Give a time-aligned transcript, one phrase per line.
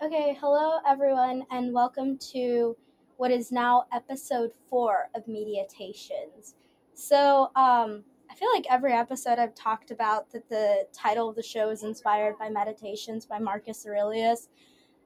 [0.00, 2.76] Okay, hello everyone, and welcome to
[3.16, 6.54] what is now episode four of Mediatations.
[6.94, 11.42] So, um, I feel like every episode I've talked about that the title of the
[11.42, 14.50] show is inspired by Meditations by Marcus Aurelius.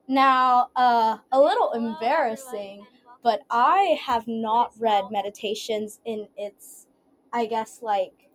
[0.09, 2.85] Now, uh, a little embarrassing,
[3.23, 6.87] but I have not read Meditations in its,
[7.33, 8.29] I guess, like,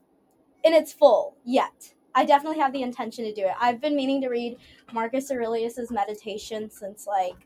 [0.63, 1.93] in its full yet.
[2.17, 3.53] I definitely have the intention to do it.
[3.61, 4.57] I've been meaning to read
[4.91, 7.45] Marcus Aurelius's meditation since like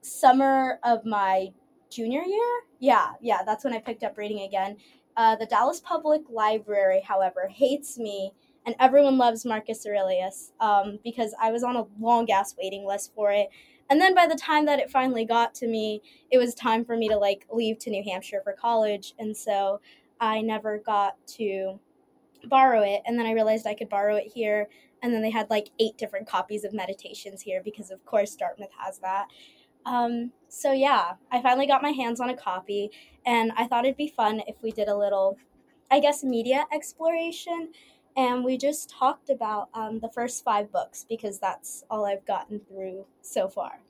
[0.00, 1.52] summer of my
[1.90, 2.60] junior year.
[2.80, 4.78] Yeah, yeah, that's when I picked up reading again.
[5.14, 8.32] Uh, the Dallas Public Library, however, hates me,
[8.64, 13.12] and everyone loves Marcus Aurelius um, because I was on a long ass waiting list
[13.14, 13.50] for it.
[13.90, 16.96] And then by the time that it finally got to me, it was time for
[16.96, 19.82] me to like leave to New Hampshire for college, and so
[20.18, 21.78] I never got to
[22.48, 24.68] borrow it and then i realized i could borrow it here
[25.02, 28.70] and then they had like eight different copies of meditations here because of course dartmouth
[28.78, 29.26] has that.
[29.84, 32.90] Um, so yeah i finally got my hands on a copy
[33.26, 35.36] and i thought it'd be fun if we did a little
[35.90, 37.72] i guess media exploration
[38.16, 42.60] and we just talked about um, the first five books because that's all i've gotten
[42.60, 43.80] through so far.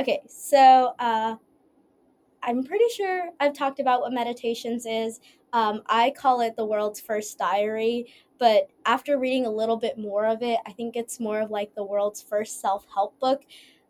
[0.00, 1.36] Okay so uh,
[2.42, 5.20] i'm pretty sure i've talked about what meditations is
[5.56, 10.26] um, I call it the world's first diary, but after reading a little bit more
[10.26, 13.42] of it, I think it's more of like the world's first self help book.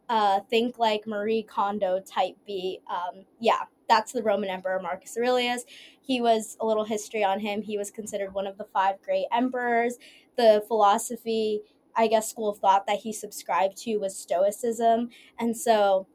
[0.09, 2.79] Uh, think like Marie Kondo type B.
[2.89, 5.65] Um, yeah, that's the Roman Emperor Marcus Aurelius.
[6.01, 7.63] He was a little history on him.
[7.63, 9.97] He was considered one of the five great emperors.
[10.37, 11.63] The philosophy,
[11.97, 15.09] I guess, school of thought that he subscribed to was Stoicism.
[15.41, 16.07] And so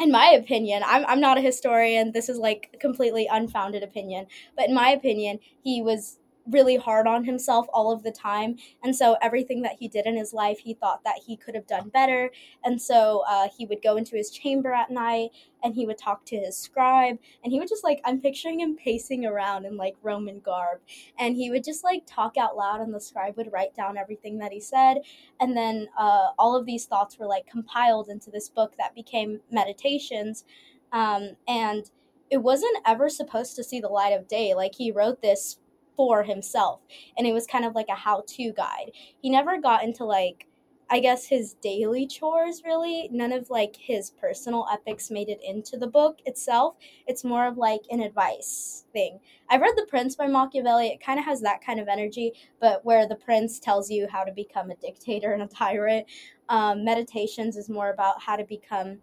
[0.00, 2.12] in my opinion, I'm, I'm not a historian.
[2.12, 4.26] This is like completely unfounded opinion.
[4.56, 6.18] But in my opinion, he was
[6.50, 8.56] really hard on himself all of the time.
[8.82, 11.66] And so everything that he did in his life, he thought that he could have
[11.66, 12.30] done better.
[12.64, 15.30] And so uh, he would go into his chamber at night
[15.62, 17.18] and he would talk to his scribe.
[17.42, 20.80] And he would just like, I'm picturing him pacing around in like Roman garb.
[21.18, 24.38] And he would just like talk out loud, and the scribe would write down everything
[24.38, 24.98] that he said.
[25.40, 29.40] And then uh, all of these thoughts were like compiled into this book that became
[29.50, 30.44] Meditations.
[30.92, 31.90] Um, and
[32.30, 34.54] it wasn't ever supposed to see the light of day.
[34.54, 35.58] Like he wrote this
[35.98, 36.80] for himself.
[37.18, 38.92] And it was kind of like a how-to guide.
[39.20, 40.46] He never got into like
[40.90, 43.10] i guess his daily chores really.
[43.12, 46.76] None of like his personal epics made it into the book itself.
[47.08, 49.18] It's more of like an advice thing.
[49.50, 50.86] I've read the prince by machiavelli.
[50.86, 54.22] It kind of has that kind of energy but where the prince tells you how
[54.22, 56.06] to become a dictator and a tyrant
[56.48, 58.98] um, meditations is more about how to become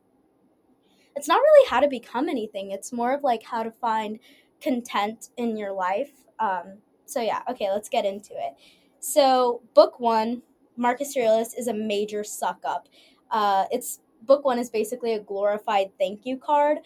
[1.17, 2.71] it's not really how to become anything.
[2.71, 4.19] It's more of like how to find
[4.61, 8.53] content in your life um, so yeah, okay, let's get into it.
[8.99, 10.41] So book one,
[10.77, 12.89] Marcus Aurelius is a major suck up.
[13.31, 16.79] Uh, it's book one is basically a glorified thank you card.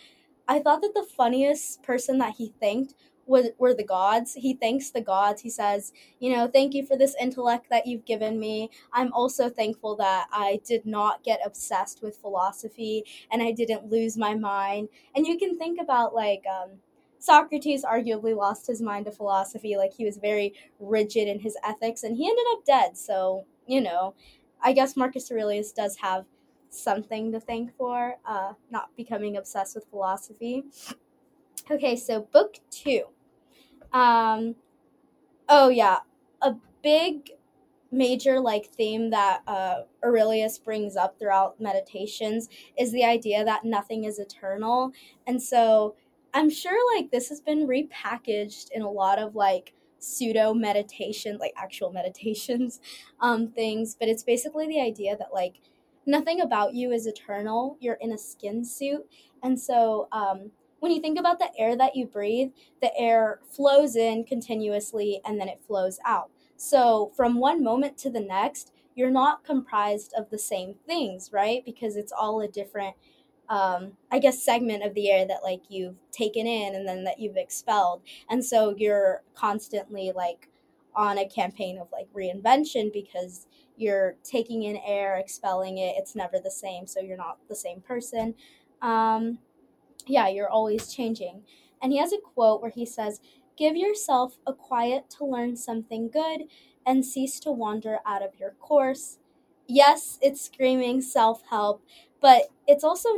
[0.47, 2.95] I thought that the funniest person that he thanked
[3.29, 4.33] was, were the gods.
[4.33, 5.41] He thanks the gods.
[5.41, 8.71] He says, you know, thank you for this intellect that you've given me.
[8.91, 14.17] I'm also thankful that I did not get obsessed with philosophy and I didn't lose
[14.17, 14.89] my mind.
[15.15, 16.71] And you can think about like um,
[17.19, 19.75] Socrates arguably lost his mind to philosophy.
[19.77, 22.97] Like he was very rigid in his ethics, and he ended up dead.
[22.97, 24.15] So you know,
[24.61, 26.25] I guess Marcus Aurelius does have
[26.69, 30.63] something to thank for uh, not becoming obsessed with philosophy.
[31.69, 33.03] Okay, so book two.
[33.93, 34.55] Um,
[35.47, 35.99] oh yeah,
[36.41, 37.31] a big
[37.91, 44.03] major like theme that uh, Aurelius brings up throughout meditations is the idea that nothing
[44.03, 44.91] is eternal,
[45.27, 45.95] and so
[46.33, 51.53] I'm sure like this has been repackaged in a lot of like pseudo meditation, like
[51.57, 52.79] actual meditations,
[53.19, 53.95] um, things.
[53.99, 55.61] But it's basically the idea that like
[56.05, 57.77] nothing about you is eternal.
[57.79, 59.05] You're in a skin suit,
[59.43, 62.51] and so um, when you think about the air that you breathe,
[62.81, 66.29] the air flows in continuously and then it flows out.
[66.55, 71.63] So from one moment to the next, you're not comprised of the same things, right?
[71.63, 72.95] Because it's all a different
[73.49, 77.19] um, I guess segment of the air that like you've taken in and then that
[77.19, 80.49] you've expelled, and so you're constantly like
[80.95, 83.47] on a campaign of like reinvention because
[83.77, 85.95] you're taking in air, expelling it.
[85.97, 88.35] It's never the same, so you're not the same person.
[88.81, 89.39] Um,
[90.05, 91.43] yeah, you're always changing.
[91.81, 93.21] And he has a quote where he says,
[93.57, 96.43] "Give yourself a quiet to learn something good,
[96.85, 99.19] and cease to wander out of your course."
[99.69, 101.83] Yes, it's screaming self help,
[102.21, 103.09] but it's also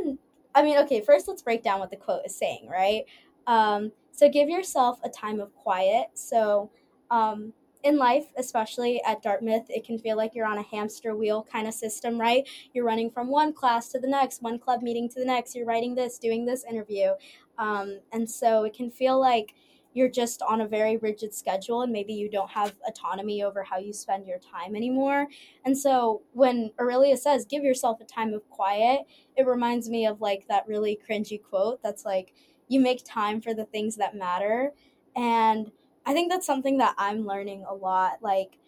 [0.54, 3.04] i mean okay first let's break down what the quote is saying right
[3.46, 6.70] um, so give yourself a time of quiet so
[7.10, 7.52] um,
[7.82, 11.66] in life, especially at Dartmouth, it can feel like you're on a hamster wheel kind
[11.66, 12.48] of system, right?
[12.72, 15.66] You're running from one class to the next, one club meeting to the next, you're
[15.66, 17.10] writing this, doing this interview.
[17.58, 19.54] Um, and so it can feel like
[19.94, 23.78] you're just on a very rigid schedule and maybe you don't have autonomy over how
[23.78, 25.26] you spend your time anymore.
[25.64, 29.02] And so when Aurelia says, give yourself a time of quiet,
[29.36, 32.32] it reminds me of like that really cringy quote that's like,
[32.68, 34.72] you make time for the things that matter.
[35.14, 35.70] And
[36.06, 38.18] I think that's something that I'm learning a lot.
[38.22, 38.58] Like,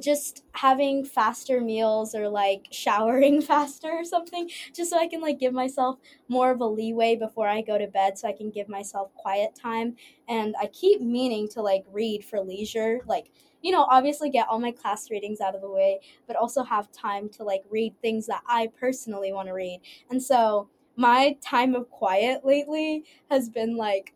[0.00, 5.38] just having faster meals or like showering faster or something just so i can like
[5.38, 5.98] give myself
[6.28, 9.54] more of a leeway before i go to bed so i can give myself quiet
[9.54, 9.94] time.
[10.28, 13.30] And i keep meaning to like read for leisure like
[13.62, 16.90] you know obviously get all my class readings out of the way but also have
[16.92, 19.80] time to like read things that i personally want to read.
[20.10, 24.14] And so my time of quiet lately has been like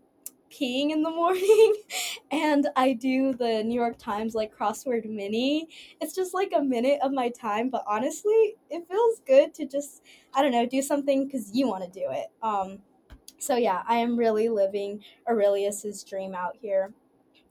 [0.51, 1.75] peeing in the morning
[2.31, 5.69] and I do the New York Times like crossword mini.
[6.01, 10.03] It's just like a minute of my time, but honestly, it feels good to just
[10.35, 12.29] I don't know, do something cuz you want to do it.
[12.43, 12.81] Um
[13.39, 16.93] so yeah, I am really living Aurelius's dream out here.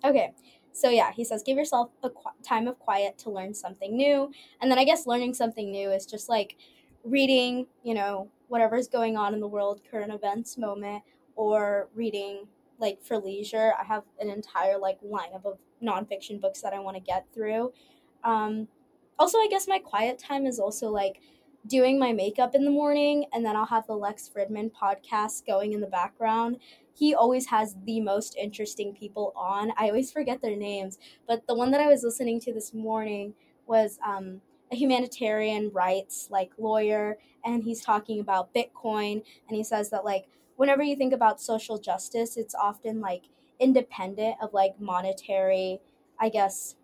[0.04, 0.34] Okay.
[0.74, 4.32] So yeah, he says give yourself a qu- time of quiet to learn something new.
[4.62, 6.56] And then I guess learning something new is just like
[7.04, 11.04] reading, you know, whatever's going on in the world, current events moment
[11.36, 12.48] or reading
[12.80, 13.74] like for leisure.
[13.80, 17.74] I have an entire like lineup of nonfiction books that I want to get through.
[18.24, 18.68] Um,
[19.20, 21.22] also, I guess my quiet time is also like
[21.66, 25.74] doing my makeup in the morning, and then I'll have the Lex Fridman podcast going
[25.74, 26.58] in the background.
[26.94, 29.72] He always has the most interesting people on.
[29.78, 30.98] I always forget their names,
[31.28, 33.34] but the one that I was listening to this morning
[33.66, 34.42] was um,
[34.72, 40.26] a humanitarian rights like lawyer, and he's talking about Bitcoin, and he says that like
[40.58, 43.24] whenever you think about social justice, it's often like
[43.60, 45.80] independent of like monetary,
[46.20, 46.76] I guess,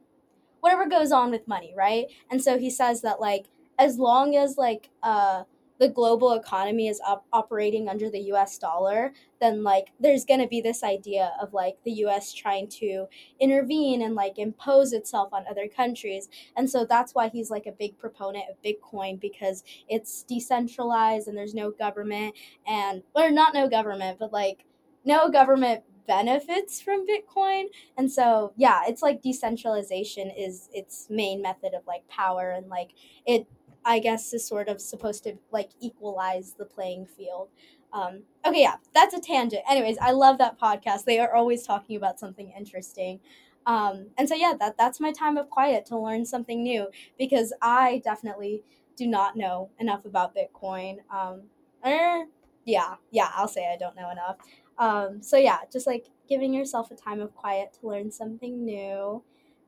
[0.61, 2.05] whatever goes on with money, right?
[2.31, 3.47] And so he says that like
[3.77, 5.43] as long as like uh
[5.79, 10.47] the global economy is op- operating under the US dollar, then like there's going to
[10.47, 13.07] be this idea of like the US trying to
[13.39, 16.29] intervene and like impose itself on other countries.
[16.55, 21.37] And so that's why he's like a big proponent of Bitcoin because it's decentralized and
[21.37, 22.35] there's no government
[22.67, 24.65] and or not no government, but like
[25.05, 27.65] no government benefits from Bitcoin.
[27.97, 32.91] And so, yeah, it's like decentralization is its main method of like power and like
[33.25, 33.47] it
[33.85, 37.49] I guess is sort of supposed to like equalize the playing field.
[37.91, 39.61] Um, okay, yeah, that's a tangent.
[39.69, 41.05] Anyways, I love that podcast.
[41.05, 43.19] They are always talking about something interesting.
[43.65, 46.87] Um, and so yeah, that that's my time of quiet to learn something new
[47.17, 48.63] because I definitely
[48.95, 50.97] do not know enough about Bitcoin.
[51.09, 51.43] Um,
[51.85, 52.25] er,
[52.65, 54.37] yeah, yeah, I'll say I don't know enough.
[54.77, 59.23] Um, so yeah, just like giving yourself a time of quiet to learn something new.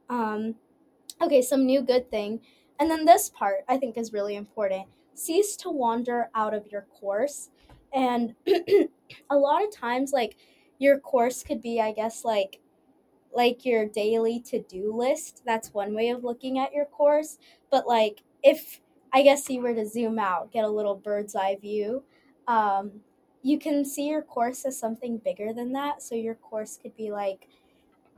[0.09, 0.55] Um,
[1.21, 2.41] okay, some new good thing
[2.79, 4.87] and then this part I think is really important.
[5.13, 7.49] Cease to wander out of your course.
[7.93, 8.35] And
[9.29, 10.35] a lot of times like
[10.77, 12.59] your course could be I guess like
[13.33, 15.41] like your daily to-do list.
[15.45, 17.37] That's one way of looking at your course,
[17.69, 18.79] but like if
[19.13, 22.03] I guess you were to zoom out, get a little bird's eye view,
[22.47, 23.01] um,
[23.41, 26.01] you can see your course as something bigger than that.
[26.01, 27.47] So your course could be like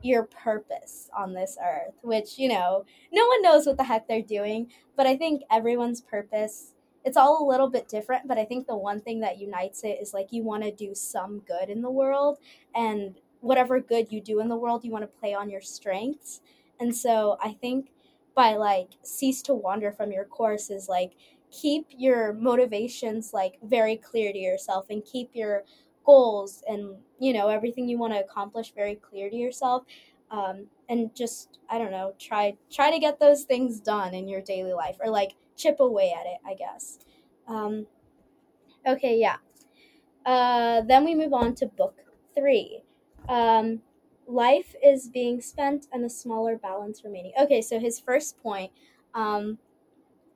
[0.02, 4.22] your purpose on this earth, which, you know, no one knows what the heck they're
[4.22, 6.74] doing, but I think everyone's purpose
[7.04, 9.98] it's all a little bit different, but I think the one thing that unites it
[10.00, 12.38] is like you want to do some good in the world
[12.74, 16.40] and whatever good you do in the world, you want to play on your strengths.
[16.80, 17.90] And so I think
[18.34, 21.12] by like cease to wander from your course is like
[21.50, 25.64] keep your motivations like very clear to yourself and keep your
[26.08, 29.84] goals and you know everything you want to accomplish very clear to yourself
[30.30, 34.40] um, and just i don't know try try to get those things done in your
[34.40, 36.98] daily life or like chip away at it i guess.
[37.46, 37.86] Um,
[38.86, 39.36] okay yeah.
[40.26, 41.96] Uh, then we move on to book
[42.34, 42.82] three.
[43.28, 43.82] Um,
[44.26, 47.32] life is being spent and a smaller balance remaining.
[47.40, 48.72] Okay so his first point
[49.14, 49.58] um,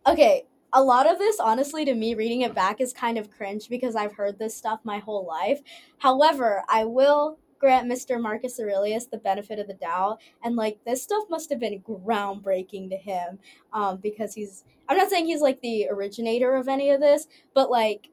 [0.06, 3.68] okay a lot of this, honestly, to me, reading it back is kind of cringe
[3.68, 5.60] because I've heard this stuff my whole life.
[5.98, 8.20] However, I will grant Mr.
[8.20, 12.90] Marcus Aurelius the benefit of the doubt, and like this stuff must have been groundbreaking
[12.90, 13.38] to him,
[13.72, 14.64] um, because he's.
[14.88, 18.08] I'm not saying he's like the originator of any of this, but like,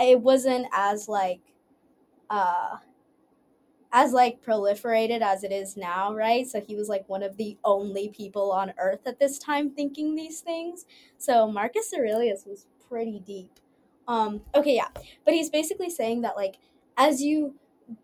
[0.00, 1.40] it wasn't as like,
[2.28, 2.76] uh,
[3.92, 6.46] as like proliferated as it is now, right?
[6.46, 10.14] So he was like one of the only people on earth at this time thinking
[10.14, 10.84] these things.
[11.16, 13.52] So Marcus Aurelius was pretty deep.
[14.06, 14.88] Um okay, yeah.
[15.24, 16.56] But he's basically saying that like
[16.96, 17.54] as you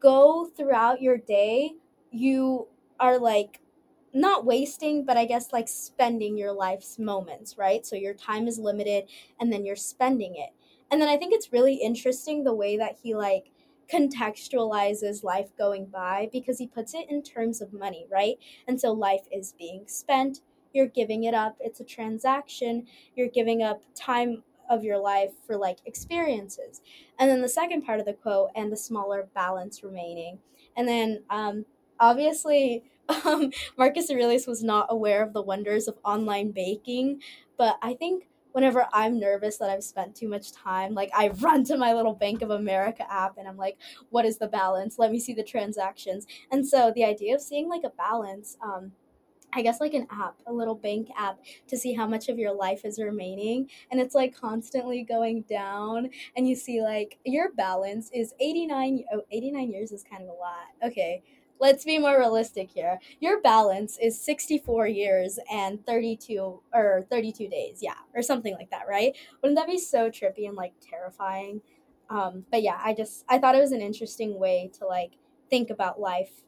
[0.01, 1.73] go throughout your day,
[2.11, 3.61] you are like
[4.15, 7.85] not wasting, but I guess like spending your life's moments, right?
[7.85, 9.05] So your time is limited
[9.41, 10.51] and then you're spending it.
[10.91, 13.51] And then I think it's really interesting the way that he like
[13.89, 18.37] contextualizes life going by because he puts it in terms of money, right?
[18.67, 20.41] And so life is being spent,
[20.73, 25.57] you're giving it up, it's a transaction, you're giving up time of your life for
[25.57, 26.81] like experiences.
[27.19, 30.39] And then the second part of the quote, and the smaller balance remaining.
[30.77, 31.67] And then um,
[32.01, 32.85] obviously,
[33.25, 37.21] um, Marcus Aurelius was not aware of the wonders of online baking,
[37.57, 41.65] but I think whenever I'm nervous that I've spent too much time, like I run
[41.65, 43.79] to my little Bank of America app and I'm like,
[44.11, 44.97] what is the balance?
[44.99, 46.27] Let me see the transactions.
[46.53, 48.93] And so the idea of seeing like a balance, um,
[49.53, 52.53] I guess like an app, a little bank app to see how much of your
[52.55, 53.71] life is remaining.
[53.91, 56.11] And it's like constantly going down.
[56.37, 59.05] And you see like your balance is 89.
[59.13, 60.69] Oh, 89 years is kind of a lot.
[60.85, 61.23] Okay.
[61.61, 62.99] Let's be more realistic here.
[63.21, 67.79] Your balance is 64 years and 32 or 32 days.
[67.81, 67.95] Yeah.
[68.15, 69.15] Or something like that, right?
[69.43, 71.61] Wouldn't that be so trippy and like terrifying?
[72.11, 75.13] Um, but yeah, I just, I thought it was an interesting way to like
[75.49, 76.43] think about life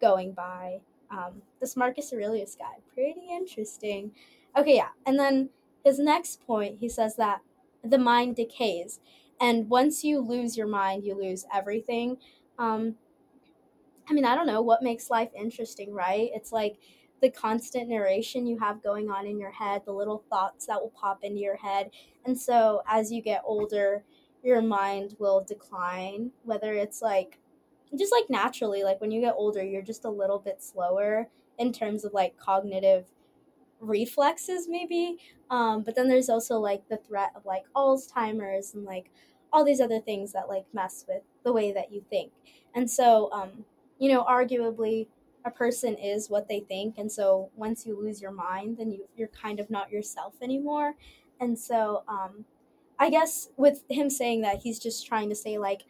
[0.00, 2.80] going by um, this Marcus Aurelius guy.
[2.94, 4.12] Pretty interesting.
[4.56, 4.88] Okay, yeah.
[5.06, 5.50] And then
[5.84, 7.40] his next point, he says that
[7.84, 9.00] the mind decays.
[9.40, 12.16] And once you lose your mind, you lose everything.
[12.58, 12.96] Um,
[14.08, 16.30] I mean, I don't know what makes life interesting, right?
[16.34, 16.76] It's like
[17.20, 20.90] the constant narration you have going on in your head, the little thoughts that will
[20.90, 21.90] pop into your head.
[22.24, 24.04] And so as you get older,
[24.42, 27.38] your mind will decline, whether it's like
[27.96, 31.28] just like naturally like when you get older you're just a little bit slower
[31.58, 33.06] in terms of like cognitive
[33.80, 35.16] reflexes maybe
[35.50, 39.10] um, but then there's also like the threat of like alzheimer's and like
[39.52, 42.32] all these other things that like mess with the way that you think
[42.74, 43.64] and so um,
[44.02, 45.06] you know arguably
[45.44, 49.08] a person is what they think and so once you lose your mind then you,
[49.16, 50.94] you're kind of not yourself anymore.
[51.40, 52.44] And so um,
[52.98, 55.82] i guess with him saying that he's just trying to say like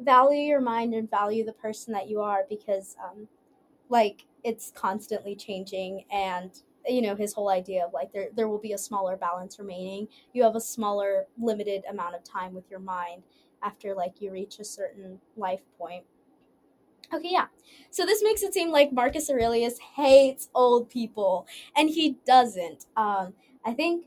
[0.00, 3.28] value your mind and value the person that you are because um
[3.88, 8.58] like it's constantly changing and you know his whole idea of like there there will
[8.58, 10.08] be a smaller balance remaining.
[10.32, 13.22] You have a smaller limited amount of time with your mind
[13.62, 16.04] after like you reach a certain life point
[17.12, 17.46] okay yeah
[17.90, 23.32] so this makes it seem like marcus aurelius hates old people and he doesn't um
[23.64, 24.06] i think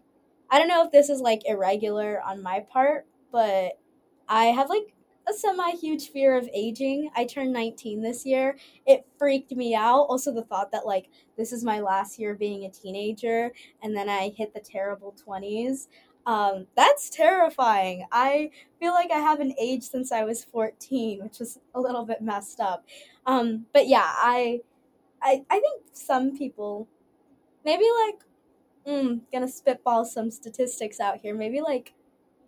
[0.49, 3.79] i don't know if this is like irregular on my part but
[4.27, 4.93] i have like
[5.25, 7.09] a semi huge fear of aging.
[7.15, 8.57] I turned 19 this year.
[8.85, 10.01] It freaked me out.
[10.01, 11.07] Also, the thought that, like,
[11.37, 15.87] this is my last year being a teenager and then I hit the terrible 20s.
[16.25, 18.05] Um, that's terrifying.
[18.11, 22.21] I feel like I haven't aged since I was 14, which was a little bit
[22.21, 22.85] messed up.
[23.25, 24.61] Um, but yeah, I,
[25.21, 26.87] I, I think some people,
[27.65, 28.23] maybe like,
[28.87, 31.35] mm, gonna spitball some statistics out here.
[31.35, 31.93] Maybe like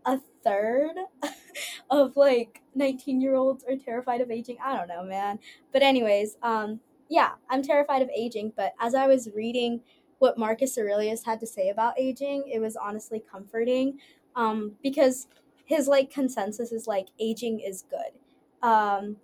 [0.05, 0.96] a third
[1.89, 4.58] of like 19 year olds are terrified of aging.
[4.63, 5.39] I don't know, man.
[5.74, 6.79] But, anyways, um,
[7.10, 8.53] yeah, I'm terrified of aging.
[8.55, 9.82] But as I was reading
[10.20, 14.00] what Marcus Aurelius had to say about aging, it was honestly comforting
[14.36, 15.28] um, because
[15.66, 18.68] his like consensus is like aging is good.
[18.68, 19.18] Um,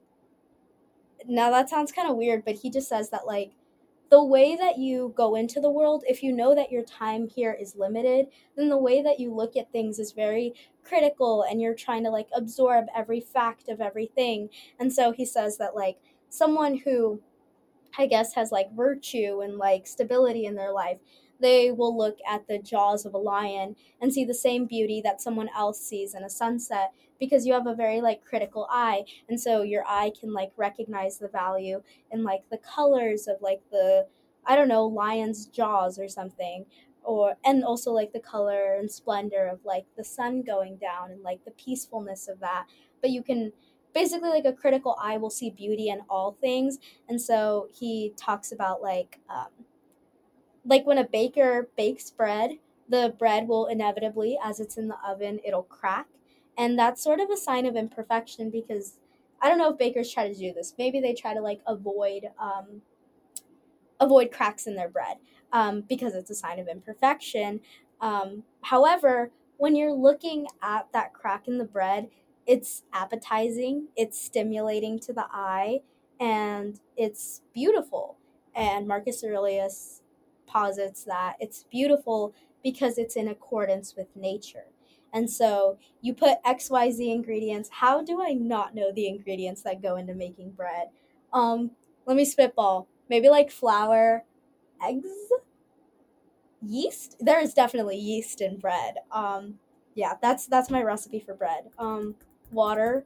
[1.27, 3.51] now that sounds kind of weird, but he just says that like
[4.09, 7.55] the way that you go into the world, if you know that your time here
[7.57, 11.73] is limited, then the way that you look at things is very critical and you're
[11.75, 14.49] trying to like absorb every fact of everything.
[14.79, 17.21] And so he says that like someone who
[17.97, 20.99] I guess has like virtue and like stability in their life,
[21.39, 25.21] they will look at the jaws of a lion and see the same beauty that
[25.21, 29.03] someone else sees in a sunset because you have a very like critical eye.
[29.27, 31.81] And so your eye can like recognize the value
[32.11, 34.07] in like the colors of like the
[34.43, 36.65] i don't know lion's jaws or something
[37.03, 41.21] or and also like the color and splendor of like the sun going down and
[41.21, 42.67] like the peacefulness of that.
[43.01, 43.53] But you can
[43.93, 46.79] basically like a critical eye will see beauty in all things
[47.09, 49.47] and so he talks about like um,
[50.65, 52.51] like when a baker bakes bread
[52.89, 56.07] the bread will inevitably as it's in the oven it'll crack
[56.57, 58.97] and that's sort of a sign of imperfection because
[59.41, 60.75] I don't know if bakers try to do this.
[60.77, 62.81] Maybe they try to like avoid um,
[63.99, 65.17] avoid cracks in their bread
[65.51, 67.61] um, because it's a sign of imperfection.
[67.99, 72.09] Um, however, when you're looking at that crack in the bread,
[72.45, 75.81] it's appetizing, it's stimulating to the eye,
[76.19, 78.17] and it's beautiful.
[78.55, 80.01] And Marcus Aurelius
[80.45, 82.33] posits that it's beautiful
[82.63, 84.65] because it's in accordance with nature.
[85.13, 87.69] And so you put XYZ ingredients.
[87.71, 90.87] How do I not know the ingredients that go into making bread?
[91.33, 91.71] Um,
[92.05, 92.87] let me spitball.
[93.09, 94.23] Maybe like flour
[94.83, 95.07] eggs,
[96.61, 97.17] yeast.
[97.19, 98.95] There is definitely yeast in bread.
[99.11, 99.55] Um,
[99.95, 101.69] yeah, that's that's my recipe for bread.
[101.77, 102.15] Um,
[102.51, 103.05] water.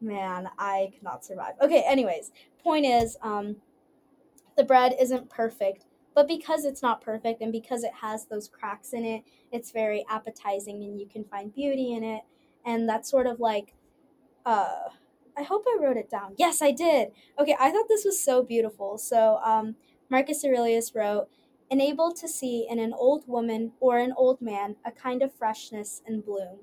[0.00, 1.54] Man, I could not survive.
[1.60, 2.30] Okay, anyways,
[2.62, 3.56] point is, um,
[4.56, 8.92] the bread isn't perfect, but because it's not perfect and because it has those cracks
[8.92, 9.22] in it,
[9.52, 12.22] it's very appetizing and you can find beauty in it.
[12.64, 13.74] And that's sort of like,
[14.44, 14.88] uh,
[15.36, 16.34] I hope I wrote it down.
[16.38, 17.10] Yes, I did.
[17.38, 18.98] Okay, I thought this was so beautiful.
[18.98, 19.76] So, um,
[20.08, 21.28] Marcus Aurelius wrote,
[21.70, 26.02] Enabled to see in an old woman or an old man a kind of freshness
[26.06, 26.58] and bloom.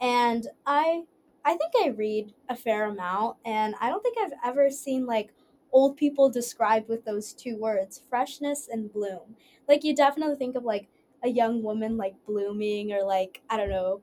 [0.00, 1.02] And I
[1.44, 5.32] I think I read a fair amount and I don't think I've ever seen like
[5.72, 9.36] old people described with those two words, freshness and bloom.
[9.68, 10.88] Like you definitely think of like
[11.24, 14.00] a young woman like blooming or like I don't know,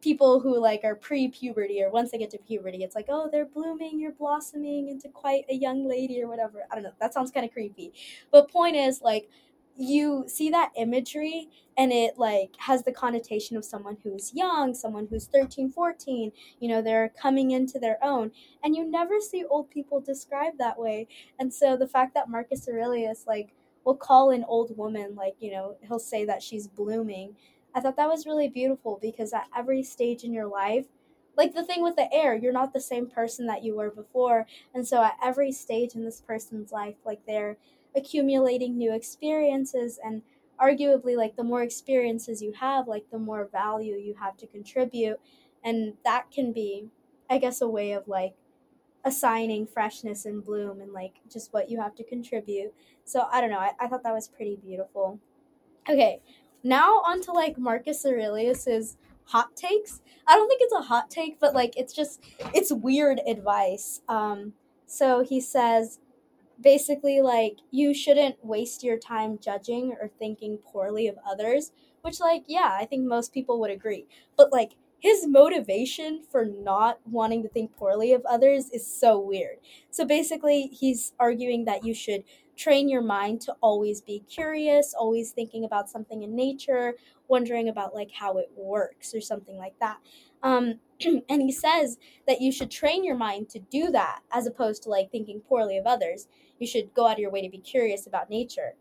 [0.00, 3.44] people who like are pre-puberty or once they get to puberty it's like oh they're
[3.44, 7.30] blooming you're blossoming into quite a young lady or whatever i don't know that sounds
[7.30, 7.92] kind of creepy
[8.30, 9.28] but point is like
[9.76, 11.48] you see that imagery
[11.78, 16.68] and it like has the connotation of someone who's young someone who's 13 14 you
[16.68, 18.30] know they're coming into their own.
[18.62, 21.08] And you never see old people described that way.
[21.38, 25.50] And so the fact that marcus aurelius like will call an old woman like you
[25.50, 27.34] know he'll say that she's blooming
[27.74, 30.84] i thought that was really beautiful because at every stage in your life
[31.36, 34.46] like the thing with the air you're not the same person that you were before.
[34.74, 37.56] And so at every stage in this person's life like they're
[37.96, 40.22] accumulating new experiences and
[40.60, 45.18] arguably like the more experiences you have like the more value you have to contribute.
[45.64, 46.88] And that can be
[47.28, 48.34] i guess a way of like
[49.04, 52.72] assigning freshness and bloom and like just what you have to contribute.
[53.04, 55.18] So i don't know i, I thought that was pretty beautiful.
[55.88, 56.20] Okay
[56.62, 60.02] now on to like marcus aurelius's hot takes.
[60.26, 62.22] I don't think it's a hot take but like it's just
[62.54, 64.02] it's weird advice.
[64.08, 64.54] Um
[64.86, 66.00] so he says
[66.60, 72.42] basically like you shouldn't waste your time judging or thinking poorly of others which like
[72.46, 74.06] yeah i think most people would agree.
[74.36, 79.56] But like his motivation for not wanting to think poorly of others is so weird.
[79.90, 85.32] So basically he's arguing that you should train your mind to always be curious always
[85.32, 86.94] thinking about something in nature
[87.28, 89.98] wondering about like how it works or something like that.
[90.42, 90.80] Um,
[91.28, 91.96] and he says
[92.26, 95.78] that you should train your mind to do that as opposed to like thinking poorly
[95.78, 96.28] of others
[96.60, 98.74] you should go out of your way to be curious about nature.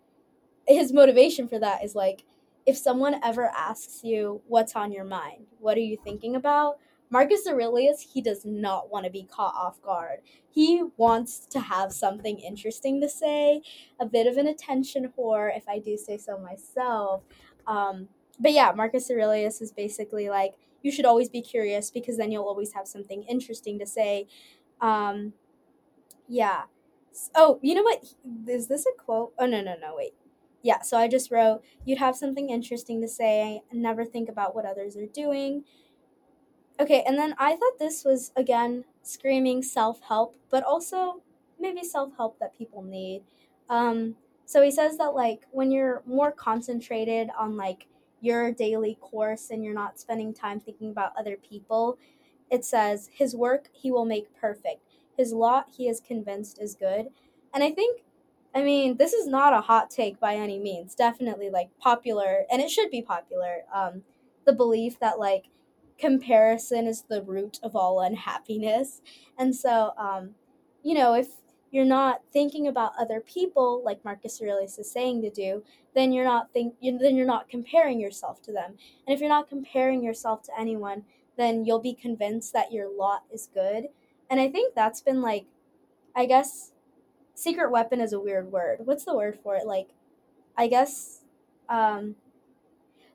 [0.67, 2.25] His motivation for that is like,
[2.67, 6.77] if someone ever asks you what's on your mind, what are you thinking about?
[7.09, 10.19] Marcus Aurelius, he does not want to be caught off guard.
[10.51, 13.63] He wants to have something interesting to say,
[13.99, 17.23] a bit of an attention whore, if I do say so myself.
[17.65, 22.31] Um, but yeah, Marcus Aurelius is basically like, you should always be curious because then
[22.31, 24.27] you'll always have something interesting to say.
[24.79, 25.33] Um,
[26.27, 26.63] yeah.
[27.35, 28.03] Oh, you know what?
[28.47, 29.33] Is this a quote?
[29.37, 30.13] Oh, no, no, no, wait.
[30.61, 34.65] Yeah, so I just wrote, you'd have something interesting to say, never think about what
[34.65, 35.63] others are doing.
[36.79, 41.21] Okay, and then I thought this was, again, screaming self help, but also
[41.59, 43.23] maybe self help that people need.
[43.69, 47.87] Um, so he says that, like, when you're more concentrated on, like,
[48.21, 51.97] your daily course and you're not spending time thinking about other people,
[52.49, 54.88] it says, his work he will make perfect
[55.19, 57.07] his lot, he is convinced, is good.
[57.53, 58.03] And I think,
[58.55, 60.95] I mean, this is not a hot take by any means.
[60.95, 63.63] Definitely like popular, and it should be popular.
[63.73, 64.03] Um,
[64.45, 65.49] the belief that like
[65.99, 69.01] comparison is the root of all unhappiness.
[69.37, 70.35] And so, um,
[70.83, 71.27] you know, if
[71.69, 75.63] you're not thinking about other people like Marcus Aurelius is saying to do,
[75.95, 78.75] then you're not think then you're not comparing yourself to them.
[79.05, 81.03] And if you're not comparing yourself to anyone,
[81.37, 83.89] then you'll be convinced that your lot is good
[84.29, 85.45] and I think that's been like,
[86.15, 86.71] I guess,
[87.33, 88.79] secret weapon is a weird word.
[88.83, 89.65] What's the word for it?
[89.65, 89.89] Like,
[90.57, 91.21] I guess,
[91.69, 92.15] um,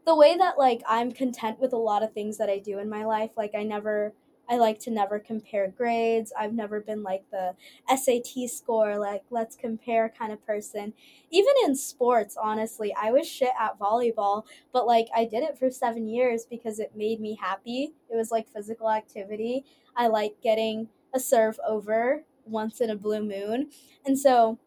[0.07, 2.89] the way that like I'm content with a lot of things that I do in
[2.91, 3.31] my life.
[3.37, 4.15] Like, I never
[4.49, 6.33] I like to never compare grades.
[6.39, 7.55] I've never been like the
[7.89, 10.93] SAT score, like let's compare kind of person.
[11.31, 15.71] Even in sports, honestly, I was shit at volleyball, but like I did it for
[15.71, 17.95] seven years because it made me happy.
[18.11, 19.65] It was like physical activity.
[19.97, 23.71] I like getting a serve over once in a blue moon.
[24.05, 24.59] And so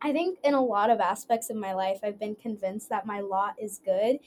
[0.00, 3.20] I think in a lot of aspects of my life, I've been convinced that my
[3.20, 4.18] lot is good.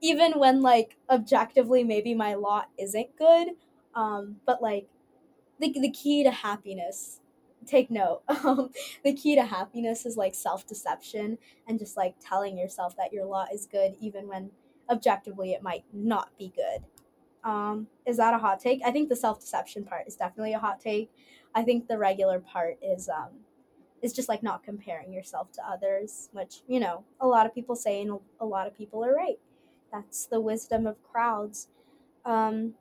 [0.00, 3.48] Even when, like, objectively, maybe my lot isn't good,
[3.94, 4.88] um, but like
[5.58, 7.20] the, the key to happiness,
[7.66, 8.70] take note, um,
[9.04, 13.24] the key to happiness is like self deception and just like telling yourself that your
[13.24, 14.50] lot is good even when
[14.90, 16.84] objectively it might not be good.
[17.46, 18.80] Um, is that a hot take?
[18.84, 21.10] I think the self deception part is definitely a hot take.
[21.54, 23.30] I think the regular part is um,
[24.02, 27.76] is just like not comparing yourself to others, which, you know, a lot of people
[27.76, 29.38] say and a lot of people are right.
[29.92, 31.68] That's the wisdom of crowds.
[32.24, 32.74] Um,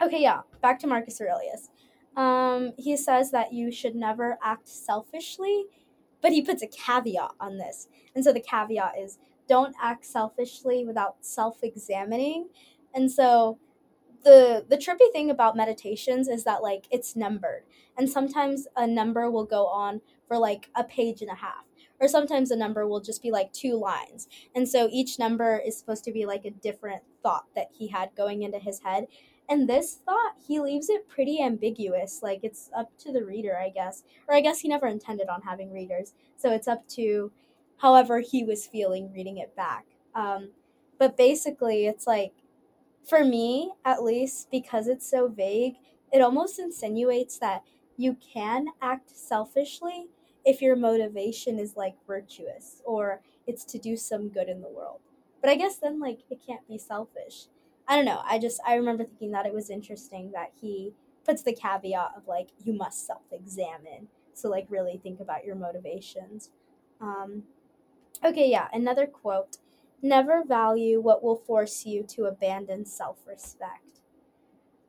[0.00, 1.68] okay, yeah, back to Marcus Aurelius.
[2.16, 5.66] Um, he says that you should never act selfishly,
[6.22, 7.88] but he puts a caveat on this.
[8.14, 12.48] And so the caveat is don't act selfishly without self examining.
[12.94, 13.58] And so
[14.24, 17.64] the the trippy thing about meditations is that like it's numbered.
[17.96, 21.64] And sometimes a number will go on for like a page and a half.
[22.00, 24.28] Or sometimes a number will just be like two lines.
[24.54, 28.14] And so each number is supposed to be like a different thought that he had
[28.16, 29.08] going into his head.
[29.48, 32.20] And this thought he leaves it pretty ambiguous.
[32.22, 34.04] Like it's up to the reader i guess.
[34.28, 36.12] Or i guess he never intended on having readers.
[36.36, 37.32] So it's up to
[37.78, 39.86] however he was feeling reading it back.
[40.14, 40.50] Um,
[40.98, 42.32] but basically it's like
[43.04, 45.74] for me at least because it's so vague
[46.12, 47.62] it almost insinuates that
[47.96, 50.06] you can act selfishly
[50.44, 55.00] if your motivation is like virtuous or it's to do some good in the world.
[55.40, 57.46] But i guess then like it can't be selfish.
[57.86, 58.20] I don't know.
[58.24, 60.92] I just i remember thinking that it was interesting that he
[61.24, 66.50] puts the caveat of like you must self-examine so like really think about your motivations.
[67.00, 67.44] Um
[68.24, 69.58] okay yeah another quote
[70.02, 74.00] Never value what will force you to abandon self respect.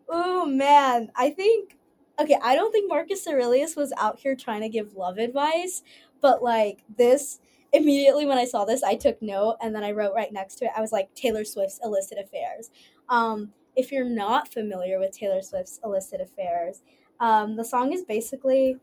[0.08, 1.78] Oh man, I think,
[2.20, 5.84] okay, I don't think Marcus Aurelius was out here trying to give love advice,
[6.22, 7.40] but like this,
[7.72, 10.66] immediately when I saw this, I took note and then I wrote right next to
[10.66, 12.72] it, I was like, Taylor Swift's illicit affairs.
[13.08, 16.82] Um, if you're not familiar with Taylor Swift's illicit affairs,
[17.20, 18.78] um, the song is basically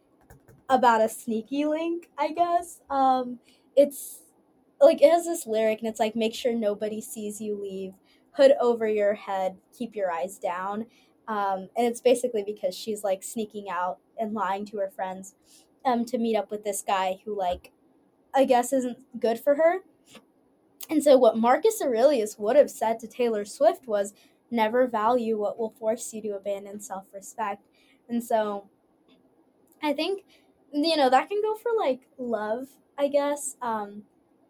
[0.68, 2.80] about a sneaky link, I guess.
[2.90, 3.38] Um,
[3.76, 4.20] it's
[4.80, 7.94] like it has this lyric and it's like make sure nobody sees you leave.
[8.32, 9.56] Hood over your head.
[9.76, 10.86] Keep your eyes down.
[11.28, 15.34] Um, and it's basically because she's like sneaking out and lying to her friends
[15.84, 17.72] um, to meet up with this guy who like
[18.34, 19.78] i guess isn't good for her.
[20.90, 24.12] And so what marcus aurelius would have said to taylor swift was
[24.50, 27.64] never value what will force you to abandon self-respect.
[28.08, 28.68] And so
[29.82, 30.24] i think
[30.72, 33.56] you know that can go for like love i guess.
[33.62, 34.02] Um,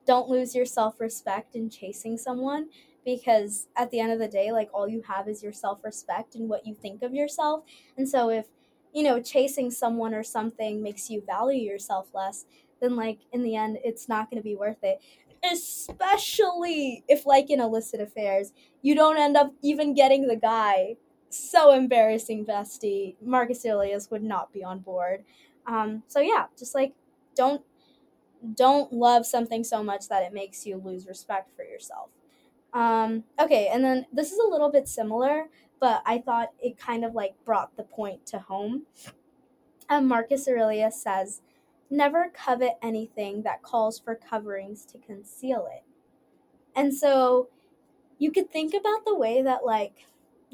[0.07, 2.69] don't lose your self respect in chasing someone
[3.05, 6.35] because at the end of the day, like all you have is your self respect
[6.35, 7.65] and what you think of yourself.
[7.97, 8.47] And so if,
[8.93, 12.47] you know, chasing someone or something makes you value yourself less,
[12.81, 15.01] then like in the end, it's not going to be worth it.
[15.53, 20.97] Especially if, like in illicit affairs, you don't end up even getting the guy.
[21.29, 23.17] So embarrassing, bestie.
[23.23, 25.25] Marcus Aurelius would not be on board.
[25.67, 26.95] Um, so yeah, just like
[27.37, 27.63] don't
[28.55, 32.11] don't love something so much that it makes you lose respect for yourself.
[32.73, 35.47] Um, okay, and then this is a little bit similar,
[35.81, 38.83] but I thought it kind of like brought the point to home.
[39.89, 41.43] Um, Marcus Aurelius says,
[41.89, 45.85] Never covet anything that calls for coverings to conceal it.
[46.75, 47.49] And so
[48.19, 50.07] you could think about the way that, like,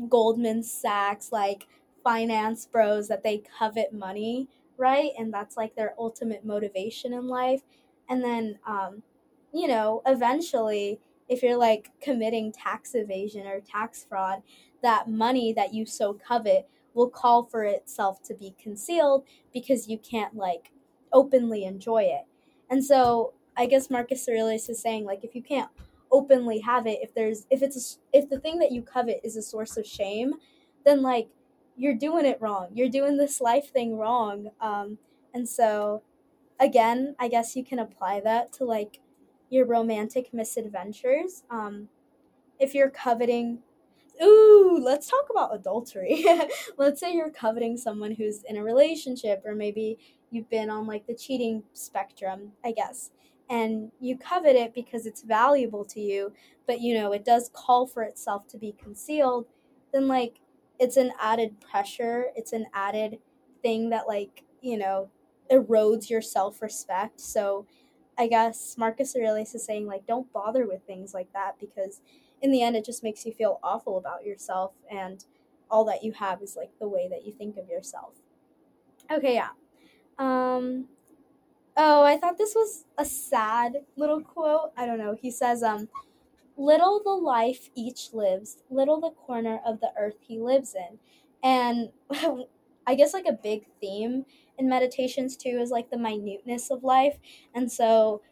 [0.08, 1.66] Goldman Sachs, like,
[2.04, 4.48] finance bros, that they covet money
[4.82, 5.12] right?
[5.16, 7.62] And that's like their ultimate motivation in life.
[8.08, 9.02] And then, um,
[9.54, 14.42] you know, eventually, if you're like committing tax evasion or tax fraud,
[14.82, 19.98] that money that you so covet will call for itself to be concealed because you
[19.98, 20.72] can't like
[21.12, 22.26] openly enjoy it.
[22.68, 25.70] And so I guess Marcus Aurelius is saying like if you can't
[26.10, 29.36] openly have it, if there's if it's a, if the thing that you covet is
[29.36, 30.34] a source of shame,
[30.84, 31.28] then like
[31.76, 32.68] you're doing it wrong.
[32.74, 34.50] You're doing this life thing wrong.
[34.60, 34.98] Um,
[35.34, 36.02] and so,
[36.60, 39.00] again, I guess you can apply that to like
[39.50, 41.44] your romantic misadventures.
[41.50, 41.88] Um,
[42.58, 43.58] if you're coveting,
[44.22, 46.24] ooh, let's talk about adultery.
[46.78, 49.98] let's say you're coveting someone who's in a relationship, or maybe
[50.30, 53.10] you've been on like the cheating spectrum, I guess.
[53.50, 56.32] And you covet it because it's valuable to you,
[56.66, 59.46] but you know, it does call for itself to be concealed,
[59.92, 60.40] then like
[60.82, 63.18] it's an added pressure it's an added
[63.62, 65.08] thing that like you know
[65.50, 67.20] erodes your self-respect.
[67.20, 67.66] So
[68.18, 72.02] i guess marcus aurelius is saying like don't bother with things like that because
[72.42, 75.24] in the end it just makes you feel awful about yourself and
[75.70, 78.12] all that you have is like the way that you think of yourself.
[79.10, 79.50] Okay yeah.
[80.18, 80.88] Um
[81.76, 84.72] oh i thought this was a sad little quote.
[84.76, 85.16] I don't know.
[85.18, 85.88] He says um
[86.56, 90.98] little the life each lives, little the corner of the earth he lives in.
[91.42, 91.90] And
[92.86, 94.26] I guess like a big theme
[94.58, 97.18] in meditations too is like the minuteness of life.
[97.54, 98.22] And so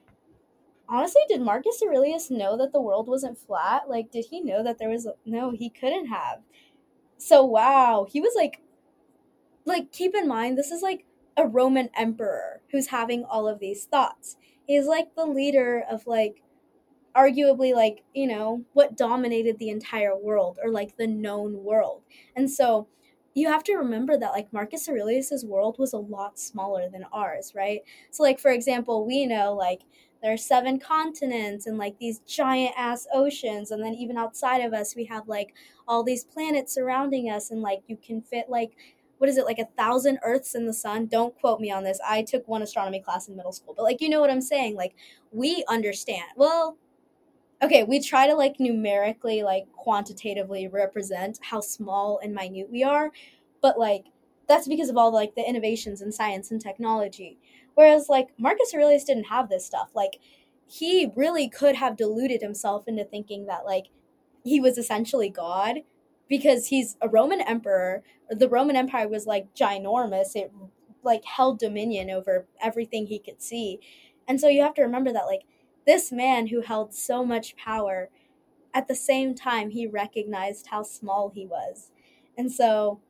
[0.88, 3.88] honestly, did Marcus Aurelius know that the world wasn't flat?
[3.88, 6.40] Like did he know that there was no, he couldn't have.
[7.16, 8.62] So wow, he was like
[9.66, 11.04] like keep in mind this is like
[11.36, 14.36] a Roman emperor who's having all of these thoughts.
[14.66, 16.42] He's like the leader of like
[17.16, 22.02] arguably like, you know, what dominated the entire world or like the known world.
[22.36, 22.88] And so
[23.34, 27.52] you have to remember that like Marcus Aurelius's world was a lot smaller than ours,
[27.54, 27.80] right?
[28.10, 29.82] So like for example, we know like
[30.22, 34.72] there are seven continents and like these giant ass oceans and then even outside of
[34.72, 35.54] us we have like
[35.88, 38.76] all these planets surrounding us and like you can fit like
[39.18, 41.98] what is it like a thousand earths in the sun don't quote me on this
[42.06, 44.74] i took one astronomy class in middle school but like you know what i'm saying
[44.76, 44.94] like
[45.30, 46.76] we understand well
[47.62, 53.10] okay we try to like numerically like quantitatively represent how small and minute we are
[53.62, 54.06] but like
[54.48, 57.38] that's because of all like the innovations in science and technology.
[57.74, 59.90] Whereas like marcus aurelius didn't have this stuff.
[59.94, 60.18] Like
[60.66, 63.86] he really could have deluded himself into thinking that like
[64.44, 65.78] he was essentially god
[66.28, 68.02] because he's a roman emperor.
[68.28, 70.34] The roman empire was like ginormous.
[70.34, 70.52] It
[71.02, 73.78] like held dominion over everything he could see.
[74.28, 75.42] And so you have to remember that like
[75.86, 78.08] this man who held so much power,
[78.72, 81.90] at the same time, he recognized how small he was.
[82.38, 83.00] And so,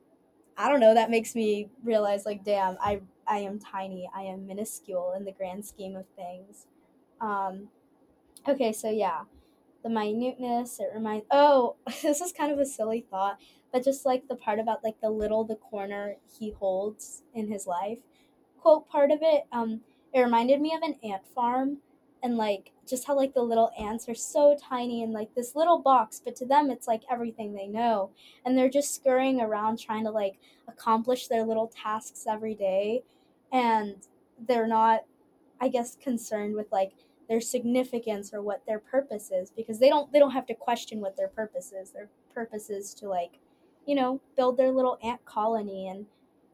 [0.57, 4.09] I don't know, that makes me realize, like, damn, I, I am tiny.
[4.15, 6.65] I am minuscule in the grand scheme of things.
[7.19, 7.69] Um,
[8.47, 9.21] okay, so yeah,
[9.83, 13.39] the minuteness, it reminds, oh, this is kind of a silly thought,
[13.71, 17.67] but just like the part about like the little, the corner he holds in his
[17.67, 17.99] life
[18.61, 19.81] quote part of it, um,
[20.13, 21.79] it reminded me of an ant farm
[22.23, 25.79] and like just how like the little ants are so tiny in like this little
[25.79, 28.11] box but to them it's like everything they know.
[28.45, 33.03] And they're just scurrying around trying to like accomplish their little tasks every day.
[33.51, 33.95] And
[34.47, 35.01] they're not
[35.59, 36.93] i guess concerned with like
[37.31, 40.99] their significance or what their purpose is because they don't they don't have to question
[40.99, 41.91] what their purpose is.
[41.91, 43.39] Their purpose is to like
[43.85, 46.05] you know build their little ant colony and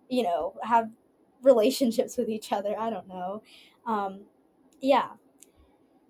[0.07, 0.91] you know have
[1.41, 2.75] relationships with each other.
[2.79, 3.41] I don't know.
[3.87, 4.19] Um
[4.81, 5.07] yeah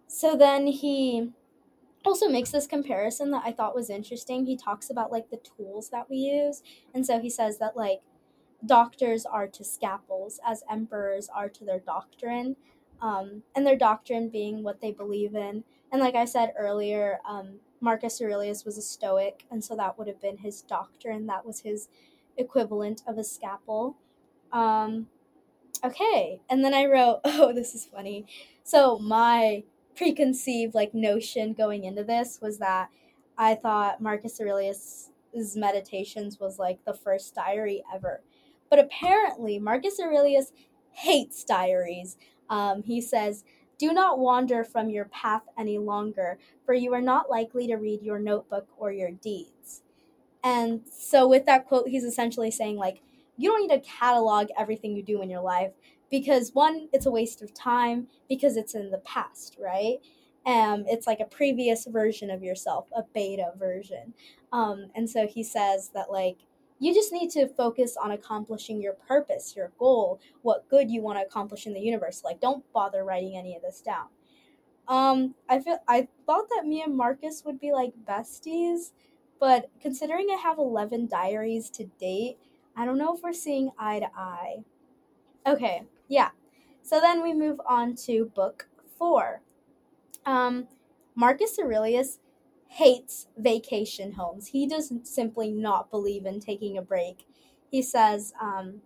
[0.07, 1.31] so then he
[2.05, 4.45] also makes this comparison that I thought was interesting.
[4.45, 6.61] He talks about like the tools that we use.
[6.93, 8.01] And so he says that like
[8.65, 12.55] doctors are to scalpels as emperors are to their doctrine.
[13.01, 15.63] Um, and their doctrine being what they believe in.
[15.91, 20.07] And like I said earlier, um, Marcus Aurelius was a Stoic, and so that would
[20.07, 21.27] have been his doctrine.
[21.27, 21.89] That was his
[22.37, 23.97] equivalent of a scalpel.
[24.51, 25.07] Um,
[25.83, 28.25] okay, and then I wrote, oh, this is funny.
[28.63, 29.63] So my
[29.97, 32.89] preconceived like notion going into this was that
[33.37, 35.09] I thought Marcus Aurelius's
[35.55, 38.21] meditations was like the first diary ever.
[38.69, 40.51] But apparently, Marcus Aurelius
[40.91, 42.17] hates diaries.
[42.49, 43.43] Um, he says,
[43.77, 48.01] Do not wander from your path any longer, for you are not likely to read
[48.01, 49.81] your notebook or your deeds.
[50.43, 53.01] And so, with that quote, he's essentially saying, like,
[53.37, 55.71] you don't need to catalog everything you do in your life
[56.09, 59.97] because one, it's a waste of time because it's in the past, right?
[60.45, 64.13] Um, it's like a previous version of yourself, a beta version.
[64.53, 66.37] Um, and so he says that like
[66.79, 71.17] you just need to focus on accomplishing your purpose, your goal, what good you want
[71.17, 72.21] to accomplish in the universe.
[72.23, 74.07] Like don't bother writing any of this down.
[74.87, 78.91] Um, I feel I thought that me and Marcus would be like besties,
[79.39, 82.37] but considering I have eleven diaries to date,
[82.75, 84.63] I don't know if we're seeing eye to eye.
[85.45, 86.29] Okay, yeah.
[86.81, 88.67] So then we move on to book
[88.97, 89.41] four.
[90.25, 90.67] Um,
[91.15, 92.19] Marcus Aurelius
[92.69, 94.47] hates vacation homes.
[94.47, 97.25] He does simply not believe in taking a break.
[97.69, 98.81] He says, um,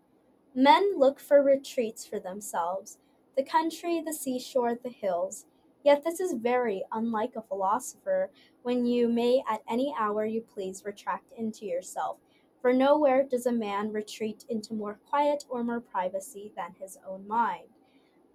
[0.53, 2.97] Men look for retreats for themselves
[3.37, 5.45] the country, the seashore, the hills.
[5.83, 8.29] Yet this is very unlike a philosopher,
[8.61, 12.17] when you may at any hour you please retract into yourself
[12.61, 17.27] for nowhere does a man retreat into more quiet or more privacy than his own
[17.27, 17.67] mind.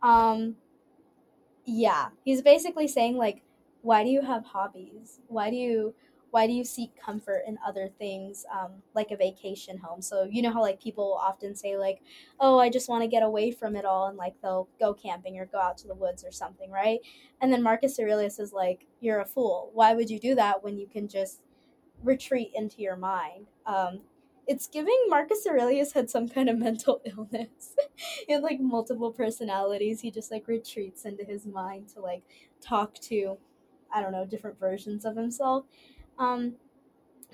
[0.02, 0.56] Um,
[1.64, 3.42] yeah, he's basically saying like,
[3.82, 5.20] why do you have hobbies?
[5.28, 5.94] Why do you
[6.30, 10.42] why do you seek comfort in other things um, like a vacation home so you
[10.42, 12.02] know how like people often say like
[12.40, 15.38] oh i just want to get away from it all and like they'll go camping
[15.38, 17.00] or go out to the woods or something right
[17.40, 20.76] and then marcus aurelius is like you're a fool why would you do that when
[20.76, 21.40] you can just
[22.02, 24.00] retreat into your mind um,
[24.46, 27.74] it's giving Marcus Aurelius had some kind of mental illness.
[28.28, 30.00] had like multiple personalities.
[30.00, 32.22] He just like retreats into his mind to like
[32.60, 33.38] talk to,
[33.92, 35.64] I don't know, different versions of himself.
[36.18, 36.54] Um,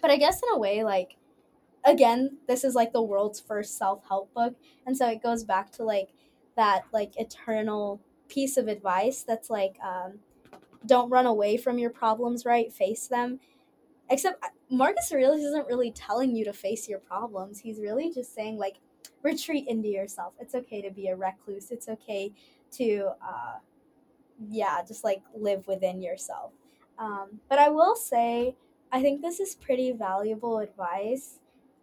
[0.01, 1.17] but I guess in a way, like,
[1.85, 4.55] again, this is like the world's first self help book.
[4.87, 6.09] And so it goes back to like
[6.57, 10.21] that like eternal piece of advice that's like, um,
[10.85, 12.73] don't run away from your problems, right?
[12.73, 13.39] Face them.
[14.11, 17.59] Except Marcus Aurelius isn't really telling you to face your problems.
[17.59, 18.77] He's really just saying like
[19.23, 20.35] retreat into yourself.
[20.39, 21.71] It's okay to be a recluse.
[21.71, 22.33] It's okay
[22.73, 23.59] to, uh,
[24.49, 26.53] yeah, just like live within yourself.
[26.99, 28.55] Um, but I will say,
[28.91, 31.39] I think this is pretty valuable advice.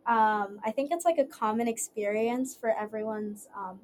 [0.05, 3.79] Um, I think it's like a common experience for everyone's um,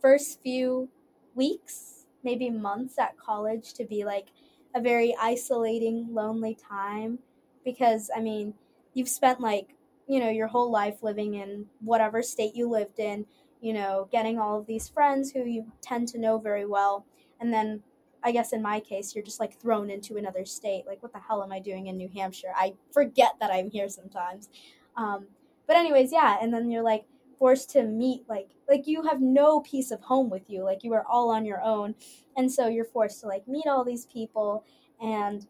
[0.00, 0.88] first few
[1.34, 4.28] weeks, maybe months at college to be like
[4.74, 7.18] a very isolating, lonely time.
[7.66, 8.54] Because, I mean,
[8.96, 9.76] you've spent like
[10.08, 13.26] you know your whole life living in whatever state you lived in
[13.60, 17.06] you know getting all of these friends who you tend to know very well.
[17.40, 17.82] And then
[18.24, 20.84] i guess in my case you're just like thrown into another state.
[20.86, 22.52] Like what the hell am i doing in new hampshire?
[22.56, 24.48] I forget that i'm here sometimes.
[24.96, 25.26] Um,
[25.66, 27.04] but anyways yeah and then you're like
[27.38, 30.64] forced to meet like like you have no piece of home with you.
[30.64, 31.94] Like you are all on your own.
[32.36, 34.64] And so you're forced to like meet all these people.
[35.00, 35.46] And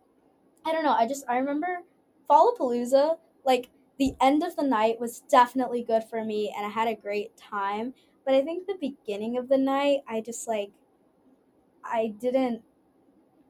[0.65, 1.79] i don't know i just i remember
[2.29, 6.89] fallapalooza like the end of the night was definitely good for me and I had
[6.89, 7.95] a great time.
[8.25, 10.73] But I think the beginning of the night, I just like,
[11.85, 12.63] I didn't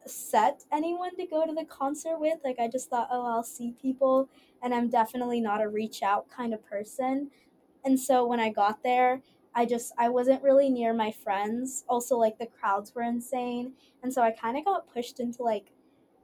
[0.07, 2.39] set anyone to go to the concert with.
[2.45, 4.29] Like, I just thought, oh, I'll see people.
[4.63, 7.31] And I'm definitely not a reach out kind of person.
[7.85, 9.23] And so when I got there,
[9.55, 11.85] I just, I wasn't really near my friends.
[11.89, 13.73] Also, like, the crowds were insane.
[14.03, 15.73] And so I kind of got pushed into like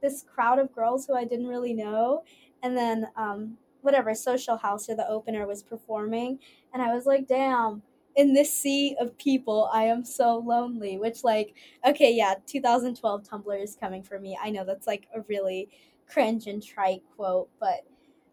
[0.03, 2.25] this crowd of girls who I didn't really know.
[2.63, 6.39] And then, um, whatever social house or the opener was performing.
[6.73, 7.83] And i was like damn
[8.17, 10.99] in this sea of people i am so lonely.
[10.99, 11.55] Which like
[11.87, 14.39] okay yeah 2012 tumblr is coming for me.
[14.41, 15.69] I know that's like a really
[16.09, 17.81] cringe and trite quote but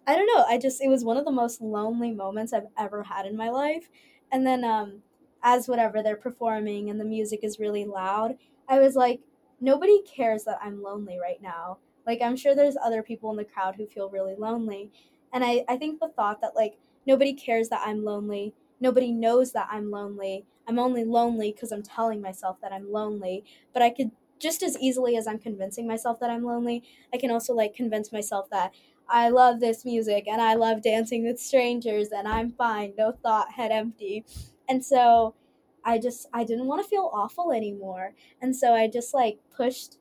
[0.08, 0.46] i don't know.
[0.48, 3.50] I just it was one of the most lonely moments i've ever had in my
[3.50, 3.90] life.
[4.32, 5.02] And then um
[5.44, 8.36] as whatever they're performing and the music is really loud
[8.68, 9.22] i was like
[9.62, 13.46] nobody cares that i'm lonely right now like i'm sure there's other people in the
[13.46, 14.92] crowd who feel really lonely
[15.34, 19.52] and I, I think the thought that like nobody cares that I'm lonely, nobody knows
[19.54, 20.46] that I'm lonely.
[20.68, 23.44] I'm only lonely because I'm telling myself that I'm lonely.
[23.74, 27.32] But I could just as easily as I'm convincing myself that I'm lonely, I can
[27.32, 28.74] also like convince myself that
[29.08, 33.52] I love this music and I love dancing with strangers and I'm fine, no thought,
[33.52, 34.26] head empty.
[34.68, 35.36] And so
[35.84, 38.14] I just I didn't want to feel awful anymore.
[38.42, 39.98] And so I just like pushed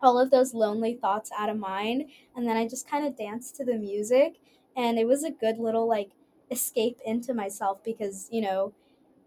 [0.00, 3.56] all of those lonely thoughts out of mind and then i just kind of danced
[3.56, 4.36] to the music.
[4.76, 6.10] And it was a good little like
[6.50, 8.72] escape into myself because you know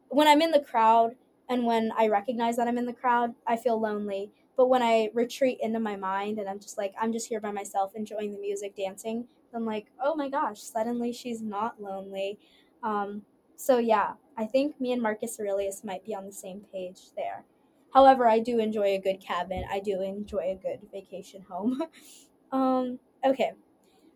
[0.09, 1.15] when i'm in the crowd
[1.49, 4.31] and when i recognize that i'm in the crowd i feel lonely.
[4.57, 7.51] But when i retreat into my mind and i'm just like i'm just here by
[7.51, 12.39] myself enjoying the music dancing i'm like oh my gosh suddenly she's not lonely.
[12.83, 13.23] Um,
[13.55, 17.45] so yeah i think me and marcus aurelius might be on the same page there
[17.93, 19.65] However, I do enjoy a good cabin.
[19.69, 21.81] I do enjoy a good vacation home.
[22.51, 23.51] um, okay.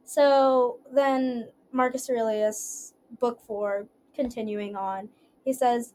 [0.06, 5.10] So then Marcus Aurelius, book four, continuing on,
[5.44, 5.94] he says,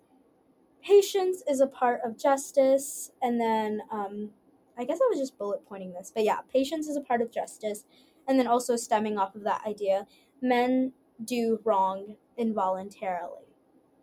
[0.83, 3.13] Patience is a part of justice.
[3.23, 4.31] And then, um,
[4.79, 7.31] I guess I was just bullet pointing this, but yeah, patience is a part of
[7.31, 7.85] justice.
[8.29, 10.07] And then also stemming off of that idea,
[10.41, 13.50] men do wrong involuntarily.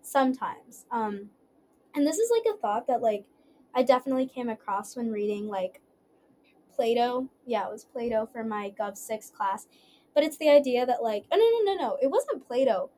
[0.08, 0.86] Sometimes.
[0.92, 1.30] Um,
[1.96, 3.26] and this is like a thought that, like,
[3.76, 5.82] I definitely came across when reading like
[6.74, 7.28] Plato.
[7.46, 9.68] Yeah, it was Plato for my Gov 6 class.
[10.16, 12.90] But it's the idea that like oh no no no no, it wasn't Plato.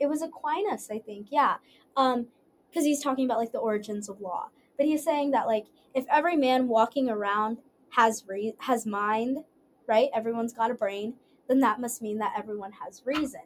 [0.00, 1.28] It was Aquinas, I think.
[1.30, 1.56] Yeah.
[1.96, 2.26] Um
[2.74, 4.50] cuz he's talking about like the origins of law.
[4.76, 7.58] But he's saying that like if every man walking around
[7.90, 9.44] has re- has mind,
[9.86, 10.10] right?
[10.12, 11.14] Everyone's got a brain,
[11.46, 13.42] then that must mean that everyone has reason.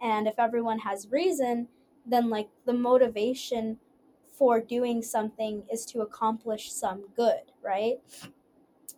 [0.00, 1.68] And if everyone has reason,
[2.06, 3.78] then like the motivation
[4.30, 8.00] for doing something is to accomplish some good, right?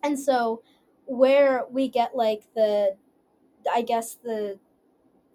[0.01, 0.63] And so
[1.05, 2.97] where we get like the
[3.71, 4.59] I guess the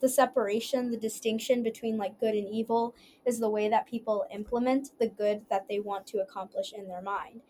[0.00, 4.98] the separation, the distinction between like good and evil is the way that people implement
[4.98, 7.42] the good that they want to accomplish in their mind.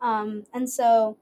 [0.00, 1.16] Um, and so,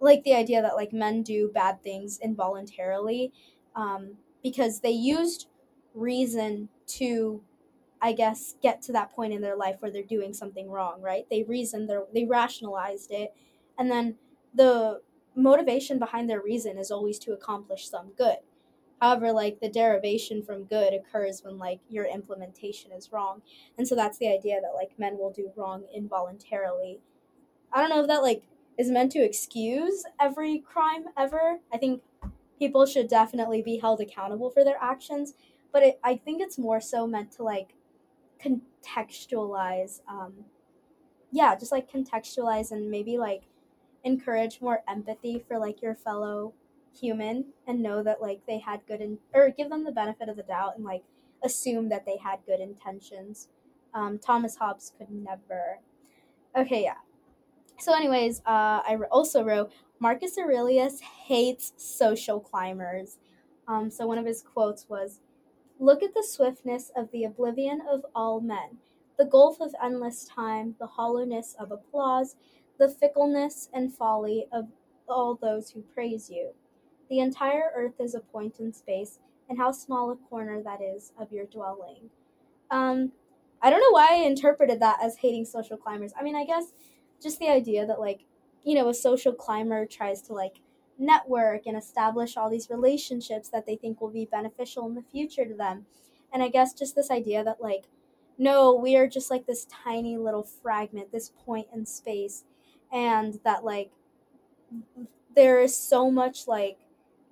[0.00, 3.32] like the idea that like men do bad things involuntarily
[3.74, 5.48] um, because they used
[5.94, 7.42] reason to
[8.06, 11.28] I guess, get to that point in their life where they're doing something wrong, right?
[11.30, 13.34] They reasoned, they they rationalized it,
[13.78, 14.18] and then
[14.54, 15.02] the
[15.34, 18.38] motivation behind their reason is always to accomplish some good.
[19.00, 23.42] However, like the derivation from good occurs when like your implementation is wrong.
[23.78, 27.00] And so that's the idea that like men will do wrong involuntarily.
[27.72, 28.44] I don't know if that like
[28.78, 31.60] is meant to excuse every crime ever.
[31.72, 32.02] I think
[32.58, 35.34] people should definitely be held accountable for their actions,
[35.72, 37.75] but it, I think it's more so meant to like
[38.42, 40.32] contextualize um
[41.32, 43.42] yeah just like contextualize and maybe like
[44.04, 46.52] encourage more empathy for like your fellow
[46.98, 50.36] human and know that like they had good and or give them the benefit of
[50.36, 51.02] the doubt and like
[51.42, 53.48] assume that they had good intentions.
[53.94, 55.78] Um, Thomas Hobbes could never.
[56.56, 56.96] Okay, yeah.
[57.78, 63.18] So, anyways, uh, I also wrote Marcus Aurelius hates social climbers.
[63.68, 65.20] Um, so, one of his quotes was
[65.78, 68.78] Look at the swiftness of the oblivion of all men,
[69.18, 72.36] the gulf of endless time, the hollowness of applause,
[72.78, 74.68] the fickleness and folly of
[75.08, 76.52] all those who praise you.
[77.08, 79.18] The entire earth is a point in space,
[79.48, 82.10] and how small a corner that is of your dwelling.
[82.70, 83.12] Um,
[83.62, 86.12] I don't know why I interpreted that as hating social climbers.
[86.18, 86.72] I mean, I guess
[87.22, 88.24] just the idea that, like,
[88.64, 90.60] you know, a social climber tries to, like,
[90.98, 95.44] network and establish all these relationships that they think will be beneficial in the future
[95.44, 95.86] to them.
[96.32, 97.84] And I guess just this idea that, like,
[98.38, 102.44] no, we are just like this tiny little fragment, this point in space,
[102.92, 103.90] and that, like,
[105.34, 106.78] there is so much, like,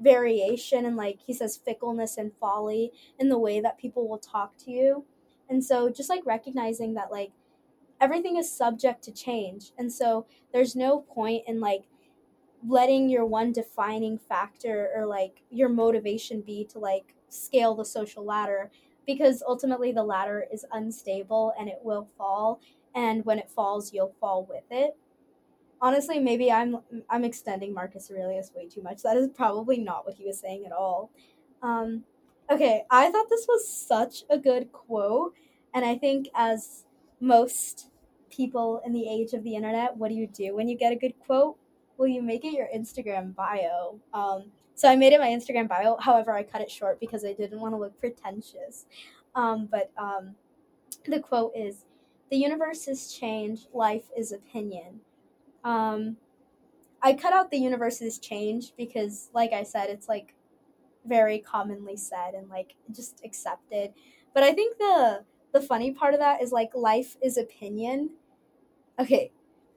[0.00, 4.56] variation and, like, he says, fickleness and folly in the way that people will talk
[4.58, 5.04] to you.
[5.48, 7.32] And so just like recognizing that, like,
[8.00, 9.72] everything is subject to change.
[9.78, 11.84] And so there's no point in, like,
[12.66, 18.24] letting your one defining factor or like your motivation be to like scale the social
[18.24, 18.70] ladder
[19.06, 22.60] because ultimately the ladder is unstable and it will fall
[22.94, 24.96] and when it falls you'll fall with it.
[25.80, 26.78] Honestly maybe i'm
[27.10, 29.02] i'm extending marcus aurelius way too much.
[29.02, 31.10] That is probably not what he was saying at all.
[31.62, 32.04] Um,
[32.50, 35.34] okay i thought this was such a good quote
[35.72, 36.84] and i think as
[37.20, 37.88] most
[38.30, 40.96] people in the age of the internet what do you do when you get a
[40.96, 41.56] good quote
[41.97, 44.01] will you make it your Instagram bio?
[44.12, 45.97] Um, so I made it my Instagram bio.
[46.01, 48.86] However, I cut it short because I didn't want to look pretentious.
[49.34, 50.34] Um, but um,
[51.07, 51.84] the quote is
[52.30, 55.01] The universe is change, life is opinion.
[55.62, 56.16] Um,
[57.03, 60.34] I cut out the universe is change because, like I said, it's like
[61.07, 63.92] very commonly said and like just accepted.
[64.32, 68.11] But I think the the funny part of that is like life is opinion.
[68.99, 69.30] Okay,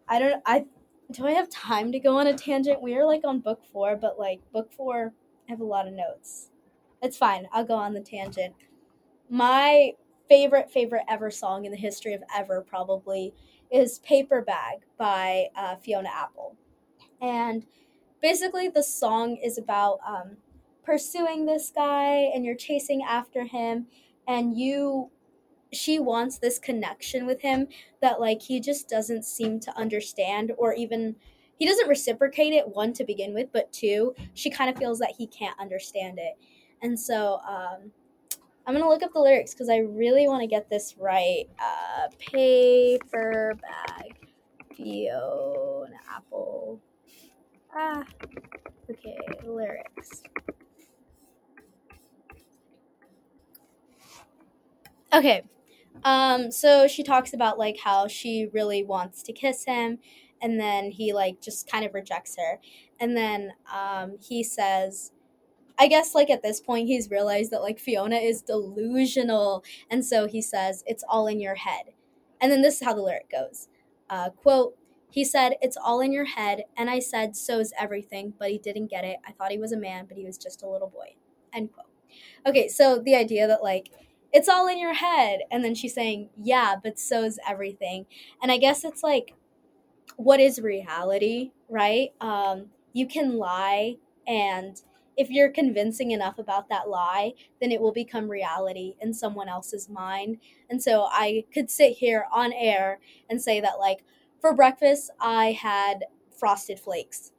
[0.08, 0.66] I don't I
[1.12, 2.82] do I have time to go on a tangent?
[2.82, 5.14] We are like on book four, but like book four,
[5.48, 6.50] I have a lot of notes.
[7.02, 7.48] It's fine.
[7.52, 8.56] I'll go on the tangent.
[9.30, 9.94] My
[10.28, 13.34] favorite, favorite ever song in the history of ever probably
[13.72, 16.56] is Paper Bag by uh, Fiona Apple.
[17.22, 17.66] And
[18.22, 20.38] basically, the song is about um,
[20.84, 23.88] pursuing this guy and you're chasing after him
[24.28, 25.10] and you
[25.74, 27.68] she wants this connection with him
[28.02, 31.16] that like he just doesn't seem to understand or even
[31.58, 35.14] he doesn't reciprocate it one to begin with but two she kind of feels that
[35.18, 36.34] he can't understand it.
[36.82, 37.92] And so um,
[38.66, 41.46] i'm gonna look up the lyrics because i really want to get this right.
[41.60, 44.14] Uh, paper bag
[44.76, 46.80] fiona apple.
[47.76, 48.04] Ah
[48.90, 50.24] okay lyrics.
[55.14, 55.44] Okay
[56.04, 60.00] um, so she talks about like how she really wants to kiss him,
[60.42, 62.60] and then he like just kind of rejects her,
[63.00, 65.12] and then um, he says,
[65.80, 70.28] I guess like at this point he's realized that like Fiona is delusional, and so
[70.28, 71.94] he says it's all in your head,
[72.42, 73.68] and then this is how the lyric goes,
[74.10, 74.76] uh, quote.
[75.10, 76.64] He said, It's all in your head.
[76.76, 78.34] And I said, So's everything.
[78.38, 79.18] But he didn't get it.
[79.26, 81.16] I thought he was a man, but he was just a little boy.
[81.54, 81.88] End quote.
[82.46, 83.90] Okay, so the idea that, like,
[84.34, 85.40] it's all in your head.
[85.52, 88.06] And then she's saying, yeah, but so is everything.
[88.42, 89.34] And I guess it's like,
[90.18, 92.10] what is reality, right?
[92.22, 94.82] Um, you can lie, and
[95.16, 99.90] if you're convincing enough about that lie, then it will become reality in someone else's
[99.90, 100.38] mind.
[100.70, 103.00] And so I could sit here on air
[103.30, 104.04] and say that, like,
[104.42, 106.06] for breakfast, I had
[106.38, 107.32] frosted flakes.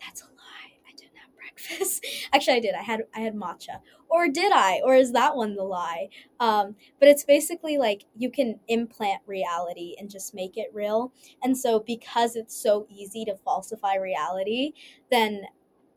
[0.00, 0.78] That's a lie.
[0.88, 2.04] I didn't have breakfast.
[2.32, 2.74] Actually, I did.
[2.74, 3.80] I had I had matcha.
[4.16, 4.80] Or did I?
[4.82, 6.08] Or is that one the lie?
[6.40, 11.12] Um, but it's basically like you can implant reality and just make it real.
[11.42, 14.72] And so because it's so easy to falsify reality,
[15.10, 15.42] then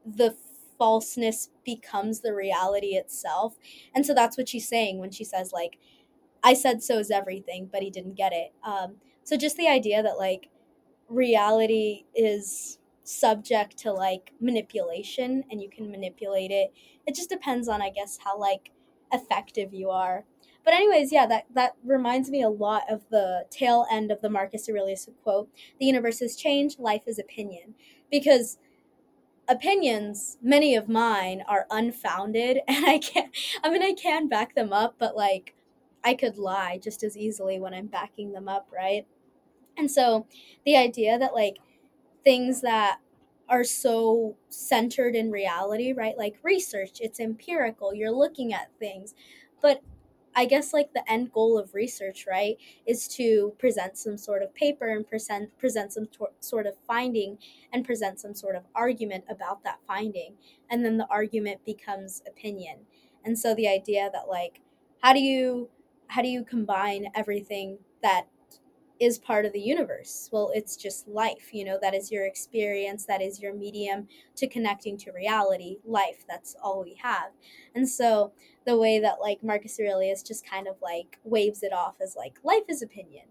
[0.06, 0.36] the
[0.78, 3.56] falseness becomes the reality itself.
[3.96, 5.78] And so that's what she's saying when she says like
[6.44, 8.52] I said so is everything, but he didn't get it.
[8.66, 10.50] Um, so just the idea that like
[11.08, 12.79] reality is
[13.10, 16.72] subject to like manipulation and you can manipulate it.
[17.08, 18.72] It just depends on I guess how like
[19.12, 20.26] effective you are.
[20.64, 24.30] But anyways, yeah, that that reminds me a lot of the tail end of the
[24.30, 25.50] Marcus Aurelius quote,
[25.80, 27.76] "The universe is change, life is opinion."
[28.12, 28.58] Because
[29.48, 34.74] opinions, many of mine are unfounded and I can't I mean I can back them
[34.74, 35.56] up, but like
[36.04, 39.06] I could lie just as easily when I'm backing them up, right?
[39.78, 40.28] And so
[40.66, 41.58] the idea that like
[42.24, 43.00] things that
[43.48, 46.18] are so centered in reality, right?
[46.18, 49.14] Like research, it's empirical, you're looking at things.
[49.62, 49.82] But
[50.36, 54.54] I guess like the end goal of research, right, is to present some sort of
[54.54, 57.40] paper and present present some tor- sort of finding
[57.74, 60.36] and present some sort of argument about that finding,
[60.70, 62.78] and then the argument becomes opinion.
[63.26, 64.62] And so the idea that like
[65.02, 65.70] how do you
[66.08, 68.28] how do you combine everything that
[69.00, 70.30] is part of the universe.
[70.32, 74.48] Well, it's just life, you know, that is your experience, that is your medium to
[74.48, 77.32] connecting to reality, life, that's all we have.
[77.74, 78.34] And so
[78.66, 82.40] the way that like Marcus Aurelius just kind of like waves it off as like
[82.44, 83.26] life is opinion,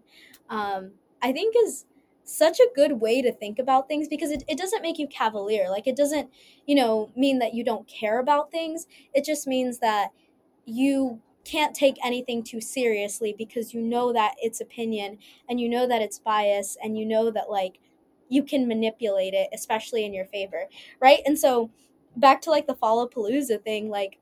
[0.49, 0.91] um,
[1.21, 1.85] I think is
[2.23, 5.69] such a good way to think about things because it, it doesn't make you cavalier.
[5.69, 6.29] Like it doesn't,
[6.65, 8.87] you know, mean that you don't care about things.
[9.13, 10.09] It just means that
[10.65, 15.17] you can't take anything too seriously because you know that it's opinion
[15.49, 17.79] and you know that it's bias and you know that like
[18.29, 20.65] you can manipulate it especially in your favor
[20.99, 21.19] right?
[21.25, 21.71] And so
[22.15, 24.17] back to like the Fallapalooza thing like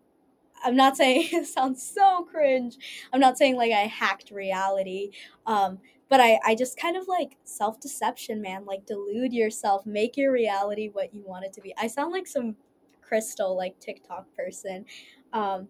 [0.64, 2.78] i'm not saying it sounds so cringe.
[3.14, 5.12] I'm not saying like i hacked reality
[5.46, 10.32] um but i i just kind of like self-deception man like delude yourself make your
[10.32, 11.74] reality what you want it to be.
[11.78, 12.56] I sound like some
[13.02, 14.86] crystal like tiktok person
[15.34, 15.68] um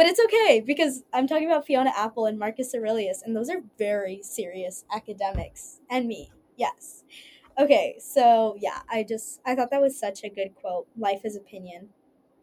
[0.00, 3.60] but it's okay because I'm talking about Fiona Apple and Marcus Aurelius, and those are
[3.76, 5.80] very serious academics.
[5.90, 7.04] And me, yes.
[7.58, 10.86] Okay, so yeah, I just I thought that was such a good quote.
[10.96, 11.90] Life is opinion.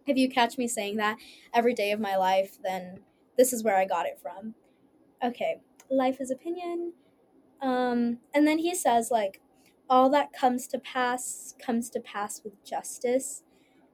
[0.05, 1.17] If you catch me saying that
[1.51, 2.99] every day of my life, then
[3.39, 4.53] this is where I got it from.
[5.23, 5.55] Okay,
[5.89, 6.93] life is opinion.
[7.59, 9.41] Um, and then he says like
[9.89, 13.41] all that comes to pass comes to pass with justice.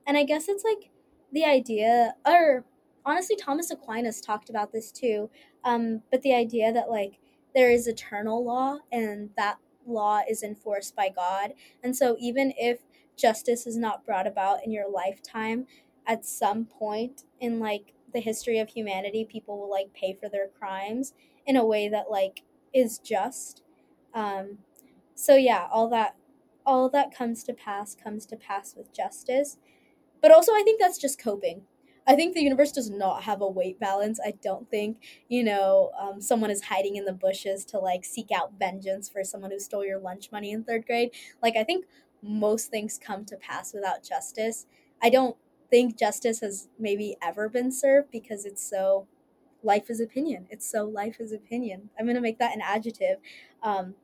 [0.06, 0.90] And I guess it's like
[1.32, 2.66] the idea or
[3.06, 5.30] honestly, Thomas Aquinas talked about this too.
[5.64, 7.20] Um, but the idea that like
[7.56, 11.54] there is eternal law and that law is enforced by God.
[11.84, 12.80] And so even if
[13.18, 15.68] justice is not brought about in your lifetime,
[16.06, 20.48] at some point in like the history of humanity, people will like pay for their
[20.48, 21.14] crimes
[21.46, 22.44] in a way that like
[22.74, 23.62] is just.
[24.14, 24.60] Um,
[25.16, 26.16] so yeah, all that
[26.66, 29.58] all that comes to pass comes to pass with justice.
[30.22, 31.64] But also I think that's just coping.
[32.06, 34.20] I think the universe does not have a weight balance.
[34.24, 34.98] I don't think,
[35.30, 39.24] you know, um, someone is hiding in the bushes to like seek out vengeance for
[39.24, 41.12] someone who stole your lunch money in third grade.
[41.42, 41.86] Like, I think
[42.22, 44.66] most things come to pass without justice.
[45.02, 45.38] I don't
[45.70, 49.08] think justice has maybe ever been served because it's so
[49.64, 50.48] life is opinion.
[50.50, 51.90] It's so life is opinion.
[51.98, 53.18] I'm going to make that an adjective.
[53.62, 53.96] Um,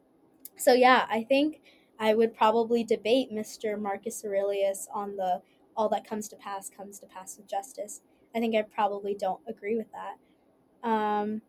[0.57, 1.61] so, yeah, I think
[1.99, 3.75] I would probably debate Mr.
[3.75, 5.41] Marcus Aurelius on the
[5.79, 8.01] all that comes to pass comes to pass with justice.
[8.35, 10.87] I think I probably don't agree with that.
[10.87, 11.41] Um,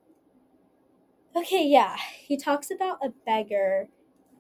[1.35, 1.97] okay, yeah.
[2.23, 3.89] He talks about a beggar.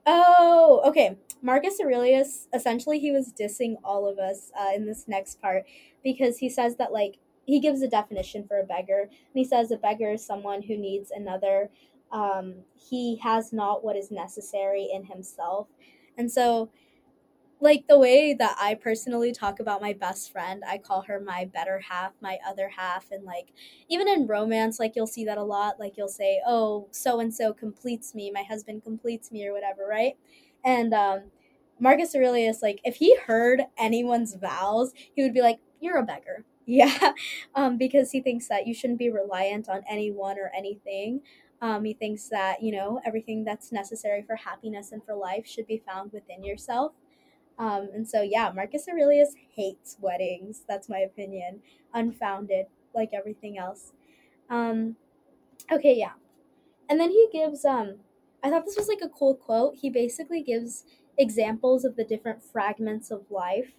[0.07, 1.19] Oh, okay.
[1.43, 5.65] Marcus Aurelius, essentially, he was dissing all of us uh, in this next part
[6.05, 9.09] because he says that, like, he gives a definition for a beggar.
[9.11, 11.69] And he says a beggar is someone who needs another.
[12.13, 15.67] Um, he has not what is necessary in himself.
[16.17, 16.71] And so
[17.61, 21.45] like the way that I personally talk about my best friend, I call her my
[21.53, 23.11] better half, my other half.
[23.11, 23.49] And like,
[23.89, 25.79] even in romance, like you'll see that a lot.
[25.79, 29.87] Like you'll say, oh, so and so completes me, my husband completes me, or whatever,
[29.89, 30.15] right?
[30.65, 31.25] And um,
[31.79, 36.45] Marcus Aurelius, like, if he heard anyone's vows, he would be like, you're a beggar.
[36.67, 37.15] Yeah,
[37.57, 41.21] um, because he thinks that you shouldn't be reliant on anyone or anything.
[41.61, 45.67] Um, he thinks that, you know, everything that's necessary for happiness and for life should
[45.67, 46.93] be found within yourself.
[47.61, 50.63] Um, and so, yeah, Marcus Aurelius hates weddings.
[50.67, 51.61] That's my opinion.
[51.93, 53.93] Unfounded, like everything else.
[54.49, 54.97] Um,
[55.71, 56.13] okay, yeah.
[56.89, 57.97] And then he gives, um,
[58.43, 59.77] I thought this was like a cool quote.
[59.77, 60.85] He basically gives
[61.19, 63.73] examples of the different fragments of life.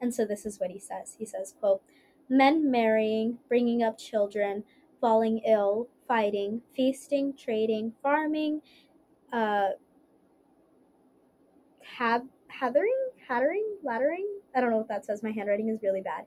[0.00, 1.14] And so this is what he says.
[1.16, 1.80] He says, quote,
[2.28, 4.64] men marrying, bringing up children,
[5.00, 8.62] falling ill, fighting, feasting, trading, farming,
[9.32, 9.68] uh,
[11.98, 14.24] have, hathering, hattering, laddering.
[14.54, 15.22] I don't know what that says.
[15.22, 16.24] My handwriting is really bad.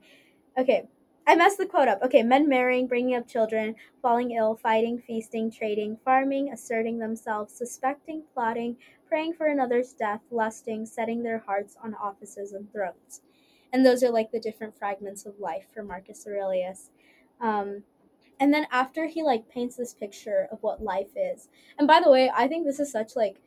[0.58, 0.88] Okay,
[1.28, 2.02] I messed the quote up.
[2.04, 8.24] Okay, men marrying, bringing up children, falling ill, fighting, feasting, trading, farming, asserting themselves, suspecting,
[8.34, 8.78] plotting,
[9.08, 13.22] praying for another's death, lusting, setting their hearts on offices and thrones.
[13.74, 16.90] And those are like the different fragments of life for Marcus Aurelius.
[17.40, 17.84] Um,
[18.40, 21.48] and then after he like paints this picture of what life is,
[21.78, 23.42] and by the way, I think this is such like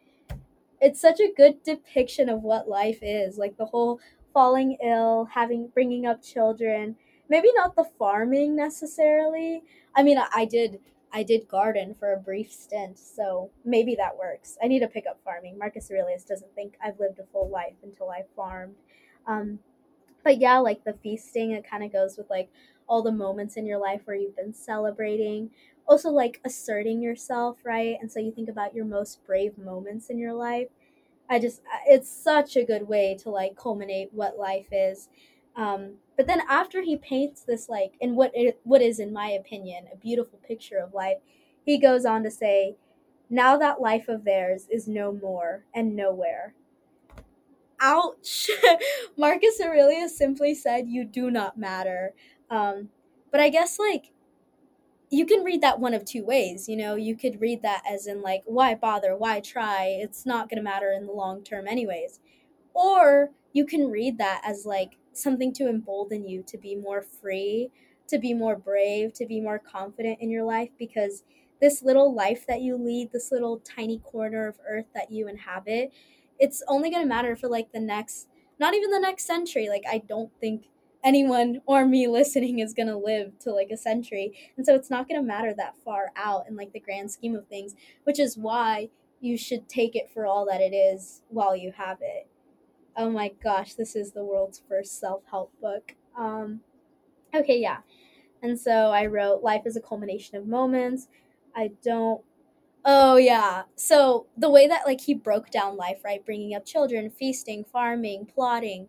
[0.84, 3.98] it's such a good depiction of what life is like the whole
[4.34, 6.94] falling ill having bringing up children
[7.30, 9.62] maybe not the farming necessarily.
[9.96, 10.78] I mean i, did
[11.10, 14.58] i did garden for a brief stint so maybe that works.
[14.62, 15.56] I need to pick up farming.
[15.58, 18.76] Marcus aurelius doesn't think i've lived a full life until i farmed.
[19.26, 19.60] Um,
[20.22, 22.50] but yeah like the feasting it kind of goes with like
[22.86, 25.50] all the moments in your life where you've been celebrating.
[25.86, 27.96] Also, like asserting yourself, right?
[28.00, 30.68] And so you think about your most brave moments in your life.
[31.28, 35.08] I just, it's such a good way to like culminate what life is.
[35.56, 39.28] Um, but then after he paints this like in what it, what is in my
[39.28, 41.18] opinion a beautiful picture of life,
[41.64, 42.76] he goes on to say,
[43.30, 46.54] "Now that life of theirs is no more and nowhere."
[47.80, 48.50] Ouch!
[49.16, 52.14] Marcus Aurelius simply said, "You do not matter."
[52.50, 52.90] Um,
[53.30, 54.12] but I guess like
[55.14, 56.68] you can read that one of two ways.
[56.68, 59.16] You know, you could read that as in like, "Why bother?
[59.16, 59.86] Why try?
[59.86, 62.20] It's not going to matter in the long term, anyways."
[62.74, 67.70] Or you can read that as like something to embolden you to be more free,
[68.08, 71.24] to be more brave, to be more confident in your life because
[71.60, 75.92] this little life that you lead, this little tiny corner of earth that you inhabit,
[76.38, 79.68] it's only going to matter for like the next, not even the next century.
[79.68, 80.66] Like, I don't think
[81.04, 84.32] anyone or me listening is going to live to like a century.
[84.56, 87.36] And so it's not going to matter that far out in like the grand scheme
[87.36, 87.74] of things,
[88.04, 88.88] which is why
[89.20, 92.26] you should take it for all that it is while you have it
[92.96, 95.94] oh my gosh, this is the world's first self help book.
[96.16, 96.60] Um,
[97.34, 97.78] okay, yeah.
[98.42, 101.08] And so I wrote, Life is a culmination of moments.
[101.56, 102.22] I don't.
[102.84, 103.62] Oh, yeah.
[103.76, 106.24] So the way that, like, he broke down life, right?
[106.24, 108.88] Bringing up children, feasting, farming, plotting.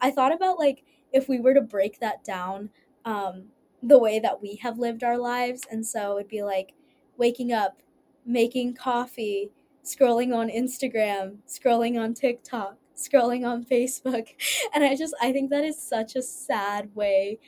[0.00, 0.82] I thought about, like,
[1.16, 2.68] if we were to break that down,
[3.04, 3.44] um,
[3.82, 5.62] the way that we have lived our lives.
[5.70, 6.74] And so it'd be like
[7.16, 7.80] waking up,
[8.26, 9.50] making coffee,
[9.82, 14.28] scrolling on Instagram, scrolling on TikTok, scrolling on Facebook.
[14.74, 17.38] And I just, I think that is such a sad way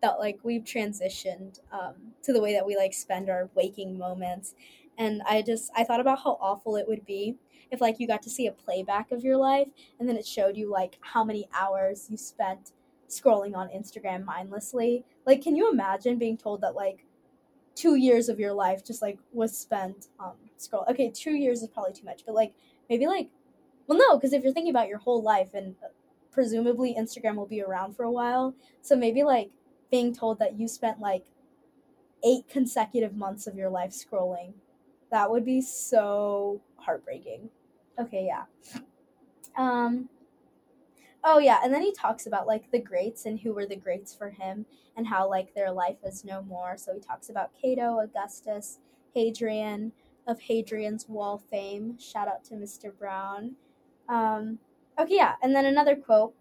[0.00, 4.54] that like we've transitioned um, to the way that we like spend our waking moments.
[4.96, 7.36] And I just, I thought about how awful it would be
[7.70, 9.68] if like you got to see a playback of your life
[9.98, 12.72] and then it showed you like how many hours you spent
[13.08, 15.04] scrolling on Instagram mindlessly.
[15.26, 17.04] Like, can you imagine being told that like
[17.74, 20.84] two years of your life just like was spent um scroll?
[20.90, 22.52] Okay, two years is probably too much, but like
[22.88, 23.28] maybe like
[23.86, 25.88] well, no, because if you're thinking about your whole life and uh,
[26.30, 29.50] presumably Instagram will be around for a while, so maybe like
[29.90, 31.24] being told that you spent like
[32.22, 34.52] eight consecutive months of your life scrolling,
[35.10, 37.48] that would be so heartbreaking.
[37.98, 38.44] Okay, yeah.
[39.56, 40.10] Um
[41.24, 44.14] Oh yeah, and then he talks about like the greats and who were the greats
[44.14, 44.66] for him
[44.96, 46.76] and how like their life is no more.
[46.76, 48.78] So he talks about Cato, Augustus,
[49.14, 49.92] Hadrian
[50.26, 51.98] of Hadrian's Wall fame.
[51.98, 52.96] Shout out to Mr.
[52.96, 53.56] Brown.
[54.08, 54.58] Um,
[54.98, 56.34] okay, yeah, and then another quote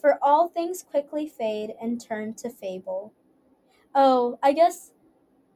[0.00, 3.12] For all things quickly fade and turn to fable.
[3.94, 4.92] Oh, I guess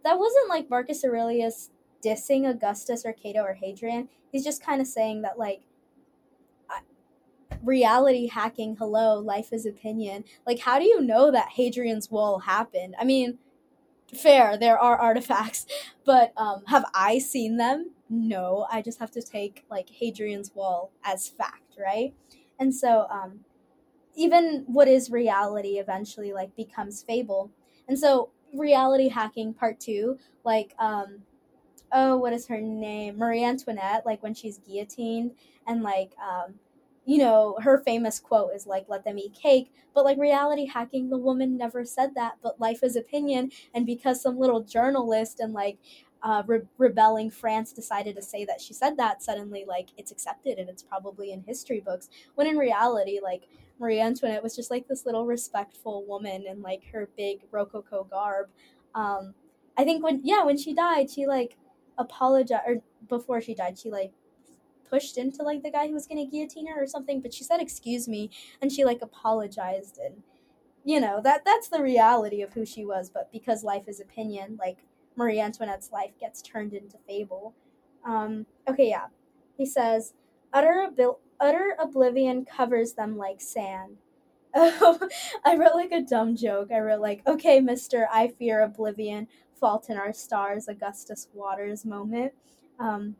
[0.04, 1.70] that wasn't like Marcus Aurelius
[2.04, 4.08] dissing Augustus or Cato or Hadrian.
[4.30, 5.62] He's just kind of saying that, like,
[7.62, 10.24] reality hacking, hello, life is opinion.
[10.46, 12.94] Like, how do you know that Hadrian's Wall happened?
[12.98, 13.38] I mean,
[14.14, 15.66] fair, there are artifacts,
[16.04, 17.92] but um, have I seen them?
[18.12, 22.12] no, I just have to take like Hadrian's Wall as fact, right?
[22.60, 23.40] And so um,
[24.14, 27.50] even what is reality eventually like becomes fable.
[27.88, 31.22] And so reality hacking part two, like um,
[31.90, 33.16] oh, what is her name?
[33.16, 35.32] Marie Antoinette, like when she's guillotined
[35.66, 36.54] and like um,
[37.04, 39.72] you know, her famous quote is like, let them eat cake.
[39.94, 43.50] But like reality hacking, the woman never said that, but life is opinion.
[43.74, 45.78] And because some little journalist and like
[46.22, 50.58] uh, re- rebelling France decided to say that she said that, suddenly like it's accepted
[50.58, 52.08] and it's probably in history books.
[52.36, 53.48] When in reality, like
[53.80, 58.48] Marie Antoinette was just like this little respectful woman in like her big Rococo garb.
[58.94, 59.34] Um,
[59.76, 61.56] I think when yeah when she died, she like
[61.98, 62.76] apologized or
[63.08, 64.12] before she died, she like
[64.92, 67.20] pushed into like the guy who was gonna guillotine her or something.
[67.20, 68.30] But she said excuse me
[68.60, 70.22] and she like apologized and
[70.84, 73.10] you know that that's the reality of who she was.
[73.10, 74.78] But because life is opinion, like
[75.16, 77.54] Marie Antoinette's life gets turned into fable.
[78.04, 79.06] Um, okay, yeah.
[79.56, 80.14] He says,
[80.52, 83.98] utter, abil- utter oblivion covers them like sand.
[84.54, 84.98] Oh,
[85.44, 86.70] I wrote like a dumb joke.
[86.72, 89.28] I wrote like, okay, mister, I fear oblivion,
[89.58, 92.32] fault in our stars, Augustus Waters moment.
[92.78, 93.16] Um,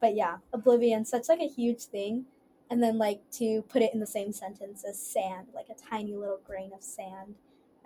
[0.00, 2.26] but yeah, oblivion, such like a huge thing.
[2.70, 6.14] And then like to put it in the same sentence as sand, like a tiny
[6.14, 7.36] little grain of sand.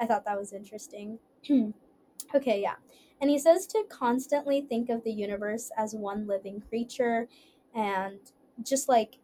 [0.00, 1.18] I thought that was interesting.
[2.34, 2.76] okay, yeah.
[3.20, 7.28] And he says to constantly think of the universe as one living creature
[7.74, 8.20] and
[8.62, 9.18] just like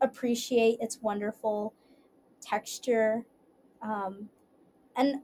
[0.00, 1.74] appreciate its wonderful
[2.40, 3.24] texture.
[3.80, 4.28] Um,
[4.96, 5.22] and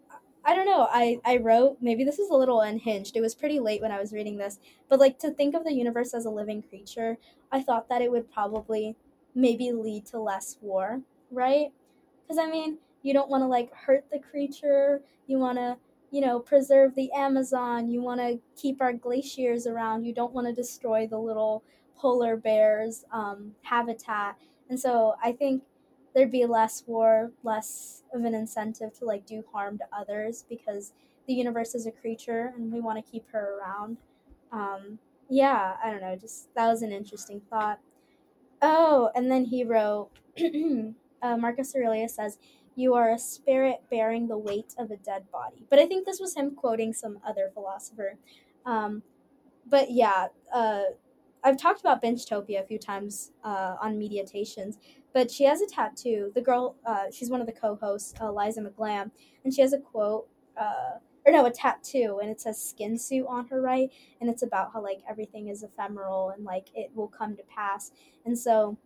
[0.49, 3.17] I don't know, I, I wrote, maybe this is a little unhinged.
[3.17, 5.75] It was pretty late when I was reading this, but like to think of the
[5.75, 7.19] universe as a living creature,
[7.53, 8.97] I thought that it would probably
[9.35, 11.69] maybe lead to less war, right?
[12.23, 15.77] Because I mean, you don't want to like hurt the creature, you want to
[16.11, 17.91] you know, preserve the Amazon.
[17.91, 20.05] You want to keep our glaciers around.
[20.05, 21.63] You don't want to destroy the little
[21.99, 24.39] polar bears' um, habitat.
[24.71, 25.65] And so I think
[26.19, 30.93] there'd be less war, less of an incentive to like do harm to others because
[31.29, 33.99] the universe is a creature and we want to keep her around.
[34.51, 34.99] Um,
[35.31, 36.17] yeah, I don't know.
[36.17, 37.79] Just that was an interesting thought.
[38.61, 40.11] Oh, and then he wrote,
[41.23, 42.39] uh, Marcus Aurelius says,
[42.75, 45.67] You are a spirit bearing the weight of a dead body.
[45.71, 48.17] But I think this was him quoting some other philosopher.
[48.67, 49.05] Um,
[49.71, 50.83] but yeah, uh,
[51.45, 54.79] I've talked about Benchtopia a few times uh, on Mediatations,
[55.13, 56.33] but she has a tattoo.
[56.35, 59.11] The girl, uh, she's one of the co-hosts, uh, Liza McGlam,
[59.45, 60.29] and she has a quote,
[60.61, 64.43] uh, or no, a tattoo, and it says "skin suit" on her right, and it's
[64.43, 67.93] about how like everything is ephemeral and like it will come to pass,
[68.25, 68.77] and so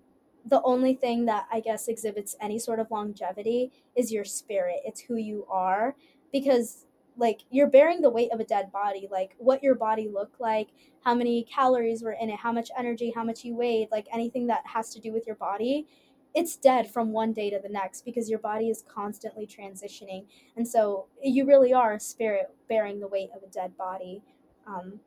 [0.45, 4.81] the only thing that I guess exhibits any sort of longevity is your spirit.
[4.85, 5.95] It's who you are,
[6.33, 6.87] because
[7.17, 10.69] like you're bearing the weight of a dead body like what your body looked like
[11.05, 14.47] how many calories were in it how much energy how much you weighed like anything
[14.47, 15.87] that has to do with your body
[16.35, 20.25] it's dead from one day to the next because your body is constantly transitioning.
[20.57, 24.23] And so you really are a spirit bearing the weight of a dead body.
[24.67, 25.01] Um,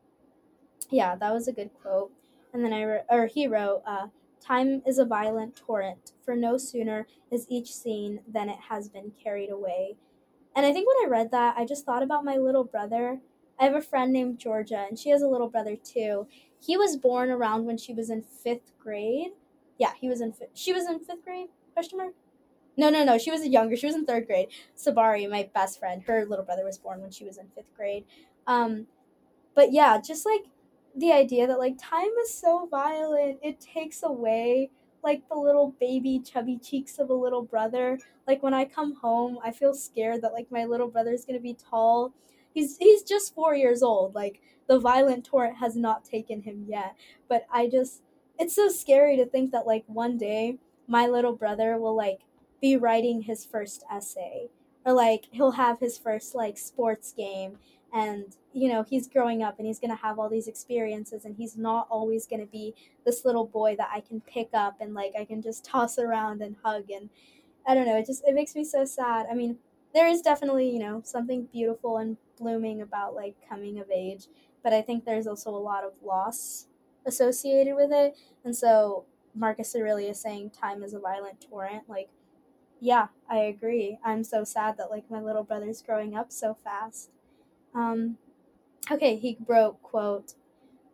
[0.90, 2.12] yeah that was a good quote.
[2.52, 4.06] And then i re- or he wrote uh,
[4.40, 9.12] time is a violent torrent for no sooner is each seen than it has been
[9.22, 9.96] carried away
[10.56, 13.20] and I think when I read that, I just thought about my little brother.
[13.60, 16.26] I have a friend named Georgia, and she has a little brother too.
[16.58, 19.32] He was born around when she was in fifth grade.
[19.78, 20.32] Yeah, he was in.
[20.32, 21.48] Fifth, she was in fifth grade.
[21.74, 22.14] Question mark.
[22.78, 23.18] No, no, no.
[23.18, 23.76] She was younger.
[23.76, 24.48] She was in third grade.
[24.76, 28.04] Sabari, my best friend, her little brother was born when she was in fifth grade.
[28.46, 28.86] Um,
[29.54, 30.42] but yeah, just like
[30.94, 34.70] the idea that like time is so violent, it takes away
[35.06, 37.98] like the little baby chubby cheeks of a little brother.
[38.26, 41.54] Like when I come home, I feel scared that like my little brother's gonna be
[41.54, 42.12] tall.
[42.52, 44.14] He's he's just four years old.
[44.14, 46.96] Like the violent torrent has not taken him yet.
[47.28, 48.02] But I just
[48.38, 52.20] it's so scary to think that like one day my little brother will like
[52.60, 54.48] be writing his first essay
[54.84, 57.58] or like he'll have his first like sports game
[57.92, 61.36] and you know he's growing up and he's going to have all these experiences and
[61.36, 64.94] he's not always going to be this little boy that i can pick up and
[64.94, 67.10] like i can just toss around and hug and
[67.66, 69.26] i don't know it just it makes me so sad.
[69.30, 69.58] I mean
[69.94, 74.26] there is definitely you know something beautiful and blooming about like coming of age
[74.62, 76.66] but i think there's also a lot of loss
[77.04, 78.16] associated with it.
[78.42, 79.04] And so
[79.34, 82.08] marcus aurelius saying time is a violent torrent like
[82.80, 83.98] yeah i agree.
[84.02, 87.10] I'm so sad that like my little brother's growing up so fast.
[87.74, 88.16] Um,
[88.90, 90.34] okay, he wrote, quote,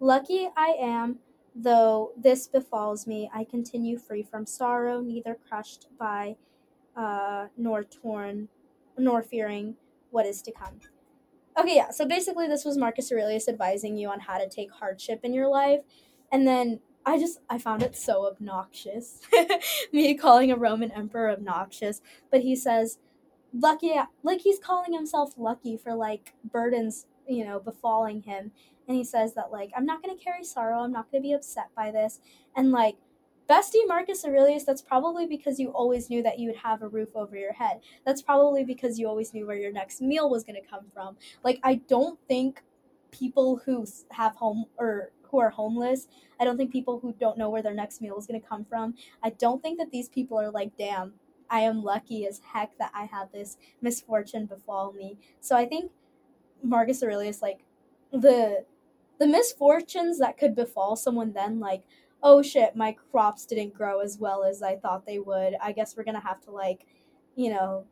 [0.00, 1.18] Lucky I am,
[1.54, 6.36] though this befalls me, I continue free from sorrow, neither crushed by,
[6.96, 8.48] uh, nor torn,
[8.98, 9.76] nor fearing
[10.10, 10.80] what is to come.
[11.58, 15.20] Okay, yeah, so basically this was Marcus Aurelius advising you on how to take hardship
[15.22, 15.80] in your life,
[16.32, 19.20] and then I just I found it so obnoxious.
[19.92, 22.98] Me calling a Roman emperor obnoxious, but he says
[23.54, 28.52] lucky like he's calling himself lucky for like burdens you know befalling him.
[28.88, 30.80] And he says that like i'm not going to carry sorrow.
[30.80, 32.20] I'm not going to be upset by this.
[32.56, 32.96] And like
[33.48, 37.10] bestie marcus aurelius that's probably because you always knew that you would have a roof
[37.14, 37.80] over your head.
[38.04, 41.16] That's probably because you always knew where your next meal was going to come from.
[41.44, 42.62] Like i don't think
[43.10, 46.08] people who have home or who are homeless
[46.40, 48.64] i don't think people who don't know where their next meal is going to come
[48.64, 48.94] from.
[49.22, 51.14] I don't think that these people are like damn
[51.52, 55.18] I am lucky as heck that I had this misfortune befall me.
[55.40, 55.92] So I think
[56.62, 57.60] Marcus Aurelius, like
[58.12, 58.64] the
[59.18, 61.84] the misfortunes that could befall someone then, like,
[62.22, 65.54] oh shit, my crops didn't grow as well as I thought they would.
[65.62, 66.86] I guess we're gonna have to like,
[67.36, 67.84] you know,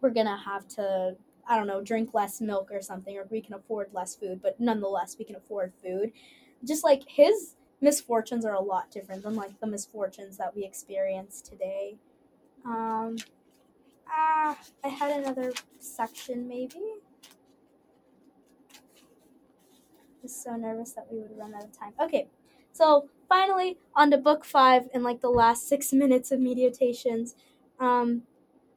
[0.00, 1.16] we're gonna have to
[1.48, 4.60] I don't know, drink less milk or something, or we can afford less food, but
[4.60, 6.12] nonetheless we can afford food.
[6.62, 11.40] Just like his misfortunes are a lot different than like the misfortunes that we experience
[11.40, 11.96] today.
[12.66, 13.16] Um,
[14.10, 16.82] ah, I had another section maybe.
[20.22, 21.92] Was so nervous that we would run out of time.
[22.00, 22.28] Okay,
[22.72, 27.34] so finally on to book five in like the last six minutes of meditations.
[27.78, 28.22] Um,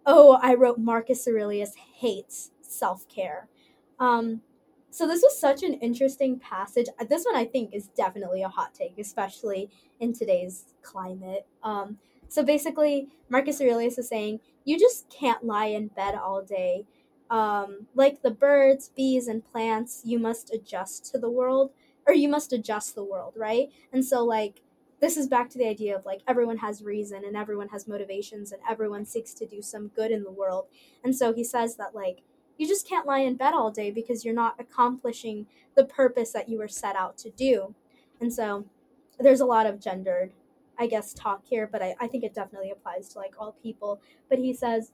[0.06, 3.48] oh, I wrote Marcus Aurelius hates self care.
[4.00, 4.42] Um,
[4.92, 6.88] so this was such an interesting passage.
[7.10, 9.70] This one I think is definitely a hot take, especially
[10.00, 11.48] in today's climate.
[11.64, 16.86] Um, so basically, Marcus Aurelius is saying you just can't lie in bed all day.
[17.32, 21.72] Um, like the birds, bees, and plants, you must adjust to the world,
[22.06, 23.70] or you must adjust the world, right?
[23.92, 24.62] And so, like,
[25.00, 28.52] this is back to the idea of like everyone has reason and everyone has motivations
[28.52, 30.68] and everyone seeks to do some good in the world.
[31.04, 32.20] And so he says that, like,
[32.58, 36.50] you just can't lie in bed all day because you're not accomplishing the purpose that
[36.50, 37.74] you were set out to do.
[38.20, 38.66] And so
[39.20, 40.34] there's a lot of gendered,
[40.78, 44.00] I guess, talk here, but I, I think it definitely applies to like all people.
[44.30, 44.92] But he says,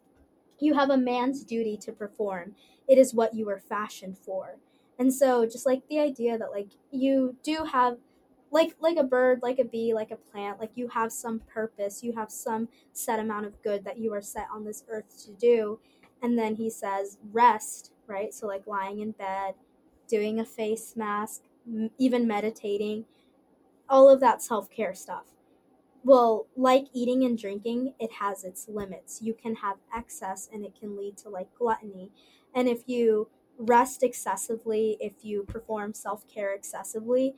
[0.59, 2.55] You have a man's duty to perform,
[2.87, 4.57] it is what you were fashioned for.
[4.99, 7.97] And so just like the idea that like you do have
[8.49, 12.03] like like a bird, like a bee, like a plant, like you have some purpose,
[12.03, 15.31] you have some set amount of good that you are set on this earth to
[15.33, 15.79] do.
[16.21, 18.33] And then he says rest, right?
[18.33, 19.55] So like lying in bed,
[20.07, 23.05] doing a face mask, m- even meditating,
[23.89, 25.25] all of that self-care stuff.
[26.07, 29.21] Well, like eating and drinking, it has its limits.
[29.21, 32.11] You can have excess and it can lead to like gluttony.
[32.55, 33.27] And if you
[33.57, 37.35] rest excessively, if you perform self care excessively,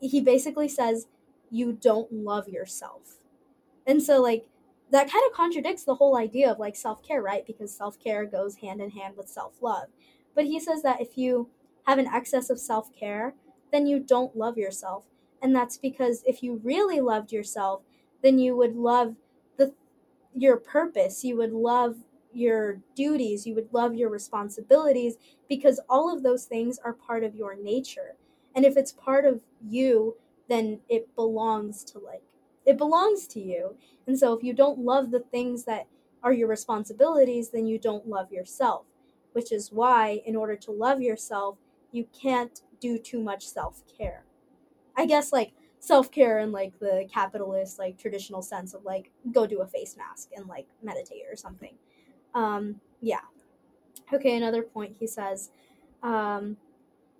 [0.00, 1.06] he basically says
[1.50, 3.18] you don't love yourself.
[3.86, 4.46] And so, like,
[4.90, 7.46] that kind of contradicts the whole idea of like self care, right?
[7.46, 9.88] Because self care goes hand in hand with self love.
[10.34, 11.50] But he says that if you
[11.86, 13.34] have an excess of self care,
[13.70, 15.04] then you don't love yourself.
[15.42, 17.82] And that's because if you really loved yourself,
[18.22, 19.16] then you would love
[19.56, 19.74] the
[20.34, 21.96] your purpose, you would love
[22.32, 25.16] your duties, you would love your responsibilities
[25.48, 28.16] because all of those things are part of your nature.
[28.54, 30.16] And if it's part of you,
[30.48, 32.22] then it belongs to like
[32.66, 33.76] it belongs to you.
[34.06, 35.86] And so if you don't love the things that
[36.22, 38.84] are your responsibilities, then you don't love yourself,
[39.32, 41.56] which is why in order to love yourself,
[41.92, 44.24] you can't do too much self-care.
[44.96, 49.60] I guess like self-care in like the capitalist like traditional sense of like go do
[49.60, 51.74] a face mask and like meditate or something
[52.34, 53.20] um, yeah.
[54.12, 55.50] Okay, another point he says
[56.02, 56.56] um,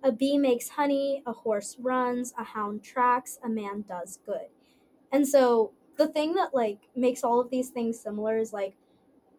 [0.03, 4.47] a bee makes honey, a horse runs, a hound tracks, a man does good.
[5.11, 8.75] And so the thing that like makes all of these things similar is like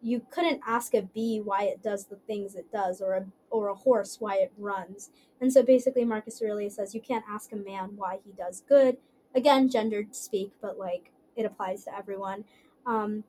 [0.03, 3.67] you couldn't ask a bee why it does the things it does or a or
[3.69, 5.09] a horse why it runs.
[5.41, 8.97] And so basically Marcus Aurelius says you can't ask a man why he does good.
[9.35, 12.43] Again, gendered speak, but like it applies to everyone.
[12.85, 13.23] Um,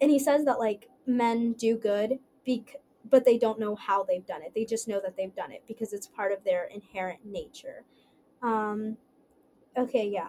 [0.00, 4.26] and he says that like men do good bec- but they don't know how they've
[4.26, 4.52] done it.
[4.54, 7.84] They just know that they've done it because it's part of their inherent nature.
[8.42, 8.96] Um
[9.76, 10.28] okay yeah.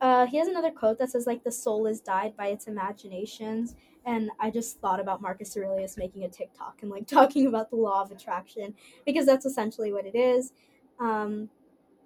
[0.00, 3.76] Uh, he has another quote that says like the soul is dyed by its imaginations
[4.04, 7.76] and i just thought about marcus aurelius making a tiktok and like talking about the
[7.76, 8.74] law of attraction
[9.06, 10.52] because that's essentially what it is.
[10.98, 11.50] Um,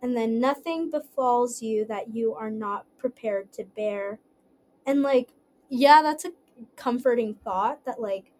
[0.03, 4.19] and then nothing befalls you that you are not prepared to bear.
[4.87, 5.31] And like
[5.69, 6.33] yeah that's a
[6.77, 8.33] comforting thought that like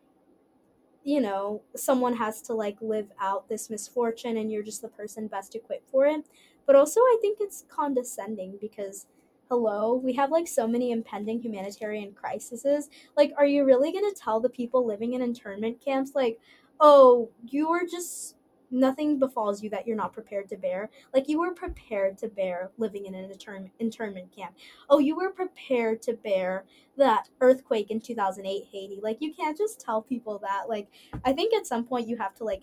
[1.05, 5.27] you know someone has to like live out this misfortune and you're just the person
[5.29, 6.27] best equipped for it.
[6.67, 9.07] But also i think it's condescending because
[9.49, 12.89] hello we have like so many impending humanitarian crises.
[13.17, 16.41] Like are you really going to tell the people living in internment camps like
[16.81, 18.36] oh you are just
[18.71, 20.91] nothing befalls you that you're not prepared to bear.
[21.15, 24.55] Like you were prepared to bear living in an intern- internment camp.
[24.89, 26.65] Oh, you were prepared to bear
[26.97, 29.01] that earthquake in 2008 Haiti.
[29.03, 30.69] Like you can't just tell people that.
[30.69, 30.89] Like
[31.25, 32.63] I think at some point you have to like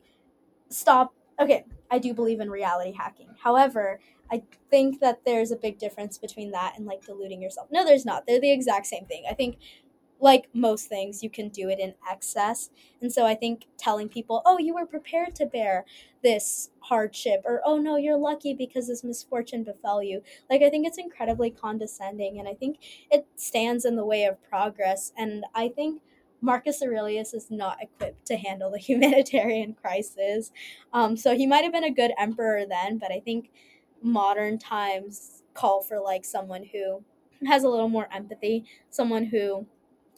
[0.69, 1.13] stop.
[1.39, 3.29] Okay, I do believe in reality hacking.
[3.41, 3.99] However,
[4.31, 7.67] I think that there's a big difference between that and like deluding yourself.
[7.71, 8.25] No, there's not.
[8.25, 9.23] They're the exact same thing.
[9.29, 9.57] I think
[10.23, 12.69] like most things, you can do it in excess.
[13.01, 15.83] And so I think telling people, oh, you were prepared to bear
[16.23, 20.23] this hardship, or oh no, you're lucky because this misfortune befell you.
[20.49, 22.77] Like, I think it's incredibly condescending, and I think
[23.11, 25.11] it stands in the way of progress.
[25.17, 26.01] And I think.
[26.45, 30.51] Marcus Aurelius is not equipped to handle the humanitarian crisis.
[30.91, 33.49] Um, so he might have been a good emperor then, but I think
[34.01, 37.01] modern times call for like someone who
[37.47, 39.65] has a little more empathy, someone who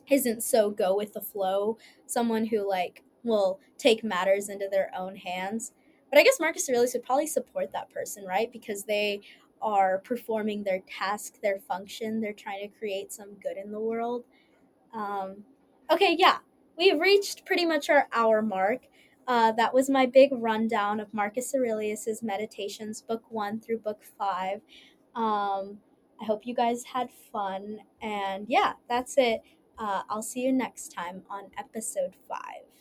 [0.10, 5.16] isn't so go with the flow, someone who like will take matters into their own
[5.16, 5.74] hands.
[6.10, 8.51] But I guess Marcus Aurelius would probably support that person, right?
[8.51, 9.22] Because they
[9.62, 12.22] are performing their task, their function.
[12.22, 14.24] They're trying to create some good in the world.
[14.93, 15.43] Um,
[15.91, 16.38] okay, yeah,
[16.78, 18.82] we've reached pretty much our hour mark.
[19.28, 24.62] Uh, that was my big rundown of Marcus Aurelius's Meditations, book one through book five.
[25.16, 25.80] Um,
[26.22, 27.80] I hope you guys had fun.
[28.01, 29.41] And yeah, that's it.
[29.78, 32.74] Uh, I'll see you next time on episode five.